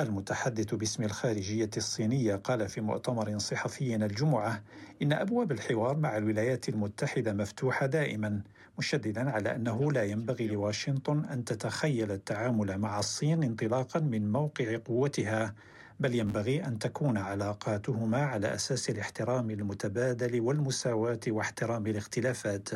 المتحدث 0.00 0.74
باسم 0.74 1.02
الخارجية 1.02 1.70
الصينية 1.76 2.34
قال 2.36 2.68
في 2.68 2.80
مؤتمر 2.80 3.38
صحفي 3.38 3.96
الجمعة 3.96 4.62
إن 5.02 5.12
أبواب 5.12 5.52
الحوار 5.52 5.96
مع 5.96 6.16
الولايات 6.16 6.68
المتحدة 6.68 7.32
مفتوحة 7.32 7.86
دائما 7.86 8.42
مشددا 8.78 9.30
على 9.30 9.54
أنه 9.54 9.92
لا 9.92 10.04
ينبغي 10.04 10.46
لواشنطن 10.46 11.24
أن 11.24 11.44
تتخيل 11.44 12.12
التعامل 12.12 12.78
مع 12.78 12.98
الصين 12.98 13.42
انطلاقا 13.42 14.00
من 14.00 14.32
موقع 14.32 14.78
قوتها. 14.84 15.54
بل 16.00 16.14
ينبغي 16.14 16.64
أن 16.66 16.78
تكون 16.78 17.16
علاقاتهما 17.18 18.18
على 18.26 18.54
أساس 18.54 18.90
الاحترام 18.90 19.50
المتبادل 19.50 20.40
والمساواة 20.40 21.20
واحترام 21.28 21.86
الاختلافات. 21.86 22.68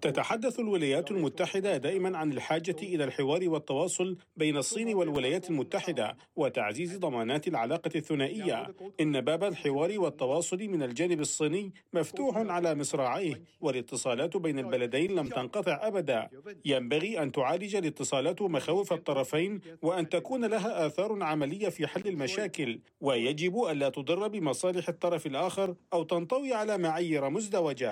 تتحدث 0.00 0.60
الولايات 0.60 1.10
المتحدة 1.10 1.76
دائما 1.76 2.18
عن 2.18 2.32
الحاجة 2.32 2.76
إلى 2.82 3.04
الحوار 3.04 3.48
والتواصل 3.48 4.16
بين 4.36 4.56
الصين 4.56 4.94
والولايات 4.94 5.50
المتحدة 5.50 6.16
وتعزيز 6.36 6.98
ضمانات 6.98 7.48
العلاقة 7.48 7.90
الثنائية. 7.96 8.74
إن 9.00 9.20
باب 9.20 9.44
الحوار 9.44 10.00
والتواصل 10.00 10.58
من 10.58 10.82
الجانب 10.82 11.20
الصيني 11.20 11.72
مفتوح 11.92 12.36
على 12.36 12.74
مصراعيه 12.74 13.42
والاتصالات 13.60 14.36
بين 14.36 14.58
البلدين 14.58 15.10
لم 15.14 15.28
تنقطع 15.28 15.78
أبدا. 15.82 16.28
ينبغي 16.64 17.22
أن 17.22 17.32
تعالج 17.32 17.76
الاتصالات 17.76 18.42
مخاوف 18.42 18.92
الطرفين 18.92 19.60
وأن 19.82 20.08
تكون 20.08 20.44
لها 20.44 20.86
آثار 20.86 21.22
عملية 21.22 21.68
في 21.68 21.86
حل 21.86 22.08
المشاكل. 22.08 22.80
ويجب 23.00 23.64
ألا 23.70 23.88
تضر 23.88 24.28
بمصالح 24.28 24.88
الطرف 24.88 25.26
الآخر 25.26 25.74
أو 25.92 26.02
تنطوي 26.02 26.52
على 26.52 26.78
معايير 26.78 27.30
مزدوجة. 27.30 27.85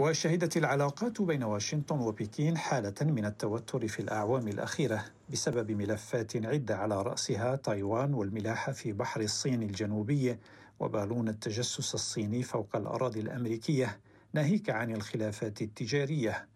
وشهدت 0.00 0.56
العلاقات 0.56 1.22
بين 1.22 1.42
واشنطن 1.42 2.00
وبكين 2.00 2.56
حالة 2.56 2.94
من 3.02 3.24
التوتر 3.24 3.88
في 3.88 4.00
الأعوام 4.00 4.48
الأخيرة 4.48 5.04
بسبب 5.30 5.70
ملفات 5.70 6.36
عدة 6.46 6.76
على 6.76 7.02
رأسها 7.02 7.56
تايوان 7.56 8.14
والملاحة 8.14 8.72
في 8.72 8.92
بحر 8.92 9.20
الصين 9.20 9.62
الجنوبي 9.62 10.36
وبالون 10.80 11.28
التجسس 11.28 11.94
الصيني 11.94 12.42
فوق 12.42 12.76
الأراضي 12.76 13.20
الأمريكية 13.20 13.98
ناهيك 14.32 14.70
عن 14.70 14.90
الخلافات 14.90 15.62
التجارية. 15.62 16.46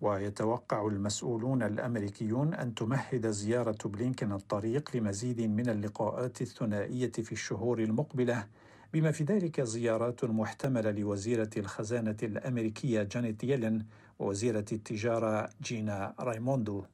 ويتوقع 0.00 0.86
المسؤولون 0.86 1.62
الأمريكيون 1.62 2.54
أن 2.54 2.74
تمهد 2.74 3.30
زيارة 3.30 3.78
بلينكن 3.88 4.32
الطريق 4.32 4.96
لمزيد 4.96 5.40
من 5.40 5.68
اللقاءات 5.68 6.42
الثنائية 6.42 7.12
في 7.12 7.32
الشهور 7.32 7.78
المقبلة 7.78 8.46
بما 8.92 9.10
في 9.12 9.24
ذلك 9.24 9.60
زيارات 9.60 10.24
محتملة 10.24 10.90
لوزيرة 10.90 11.50
الخزانة 11.56 12.16
الأمريكية 12.22 13.02
جانيت 13.02 13.44
يلين 13.44 13.86
ووزيرة 14.18 14.64
التجارة 14.72 15.50
جينا 15.62 16.14
رايموندو. 16.20 16.84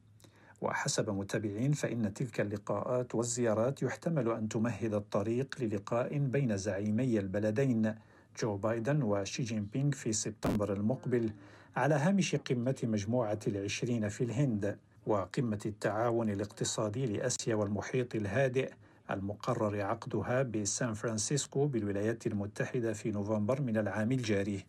وحسب 0.61 1.09
متابعين 1.09 1.71
فإن 1.71 2.13
تلك 2.13 2.41
اللقاءات 2.41 3.15
والزيارات 3.15 3.83
يحتمل 3.83 4.31
أن 4.31 4.49
تمهد 4.49 4.93
الطريق 4.93 5.55
للقاء 5.59 6.17
بين 6.17 6.57
زعيمي 6.57 7.19
البلدين 7.19 7.95
جو 8.39 8.57
بايدن 8.57 9.01
وشي 9.01 9.43
جين 9.43 9.63
بينغ 9.73 9.91
في 9.91 10.13
سبتمبر 10.13 10.73
المقبل 10.73 11.31
على 11.75 11.95
هامش 11.95 12.35
قمة 12.35 12.75
مجموعة 12.83 13.39
العشرين 13.47 14.09
في 14.09 14.23
الهند 14.23 14.77
وقمة 15.07 15.59
التعاون 15.65 16.29
الاقتصادي 16.29 17.05
لأسيا 17.05 17.55
والمحيط 17.55 18.15
الهادئ 18.15 18.71
المقرر 19.11 19.81
عقدها 19.81 20.43
بسان 20.43 20.93
فرانسيسكو 20.93 21.65
بالولايات 21.65 22.27
المتحدة 22.27 22.93
في 22.93 23.11
نوفمبر 23.11 23.61
من 23.61 23.77
العام 23.77 24.11
الجاري. 24.11 24.65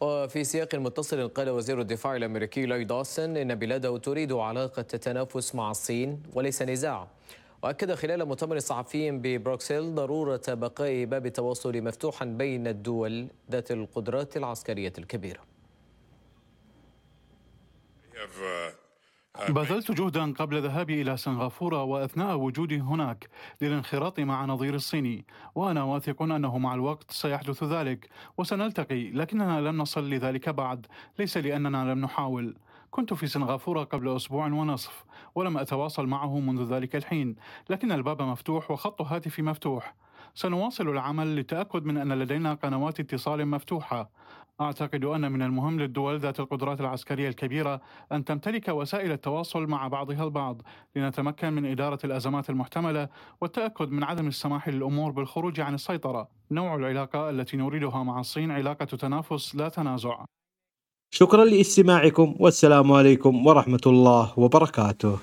وفي 0.00 0.44
سياق 0.44 0.74
متصل 0.74 1.28
قال 1.28 1.50
وزير 1.50 1.80
الدفاع 1.80 2.16
الأمريكي 2.16 2.66
لويد 2.66 2.84
أوستن 2.84 3.36
إن 3.36 3.54
بلاده 3.54 3.98
تريد 3.98 4.32
علاقة 4.32 4.82
تنافس 4.82 5.54
مع 5.54 5.70
الصين 5.70 6.22
وليس 6.34 6.62
نزاع. 6.62 7.08
وأكد 7.62 7.94
خلال 7.94 8.24
مؤتمر 8.24 8.58
صحفي 8.58 9.10
ببروكسل 9.10 9.94
ضرورة 9.94 10.42
بقاء 10.48 11.04
باب 11.04 11.26
التواصل 11.26 11.82
مفتوحا 11.82 12.24
بين 12.24 12.66
الدول 12.66 13.28
ذات 13.50 13.70
القدرات 13.70 14.36
العسكرية 14.36 14.92
الكبيرة. 14.98 15.40
بذلت 19.48 19.92
جهدا 19.92 20.32
قبل 20.32 20.62
ذهابي 20.62 21.02
إلى 21.02 21.16
سنغافورة 21.16 21.82
وأثناء 21.82 22.36
وجودي 22.36 22.80
هناك 22.80 23.28
للانخراط 23.60 24.20
مع 24.20 24.44
نظير 24.44 24.74
الصيني 24.74 25.24
وأنا 25.54 25.82
واثق 25.82 26.22
أنه 26.22 26.58
مع 26.58 26.74
الوقت 26.74 27.10
سيحدث 27.10 27.64
ذلك 27.64 28.08
وسنلتقي 28.38 29.10
لكننا 29.10 29.60
لم 29.60 29.78
نصل 29.78 30.10
لذلك 30.10 30.48
بعد 30.48 30.86
ليس 31.18 31.36
لأننا 31.36 31.92
لم 31.92 32.00
نحاول. 32.00 32.56
كنت 32.90 33.14
في 33.14 33.26
سنغافورة 33.26 33.84
قبل 33.84 34.16
أسبوع 34.16 34.46
ونصف 34.46 35.04
ولم 35.34 35.58
أتواصل 35.58 36.06
معه 36.06 36.38
منذ 36.40 36.74
ذلك 36.74 36.96
الحين 36.96 37.36
لكن 37.70 37.92
الباب 37.92 38.22
مفتوح 38.22 38.70
وخط 38.70 39.02
هاتفي 39.02 39.42
مفتوح. 39.42 39.94
سنواصل 40.34 40.88
العمل 40.88 41.36
للتأكد 41.36 41.84
من 41.84 41.96
أن 41.96 42.12
لدينا 42.12 42.54
قنوات 42.54 43.00
اتصال 43.00 43.48
مفتوحة. 43.48 44.10
أعتقد 44.60 45.04
أن 45.04 45.32
من 45.32 45.42
المهم 45.42 45.80
للدول 45.80 46.18
ذات 46.18 46.40
القدرات 46.40 46.80
العسكرية 46.80 47.28
الكبيرة 47.28 47.80
أن 48.12 48.24
تمتلك 48.24 48.68
وسائل 48.68 49.12
التواصل 49.12 49.66
مع 49.66 49.88
بعضها 49.88 50.24
البعض 50.24 50.62
لنتمكن 50.96 51.52
من 51.52 51.66
إدارة 51.66 51.98
الأزمات 52.04 52.50
المحتملة 52.50 53.08
والتأكد 53.40 53.90
من 53.90 54.04
عدم 54.04 54.26
السماح 54.26 54.68
للأمور 54.68 55.10
بالخروج 55.10 55.60
عن 55.60 55.74
السيطرة. 55.74 56.28
نوع 56.50 56.74
العلاقة 56.74 57.30
التي 57.30 57.56
نريدها 57.56 58.02
مع 58.02 58.20
الصين 58.20 58.50
علاقة 58.50 58.84
تنافس 58.84 59.56
لا 59.56 59.68
تنازع. 59.68 60.24
شكرا 61.10 61.44
لاستماعكم 61.44 62.36
والسلام 62.40 62.92
عليكم 62.92 63.46
ورحمة 63.46 63.80
الله 63.86 64.38
وبركاته. 64.38 65.18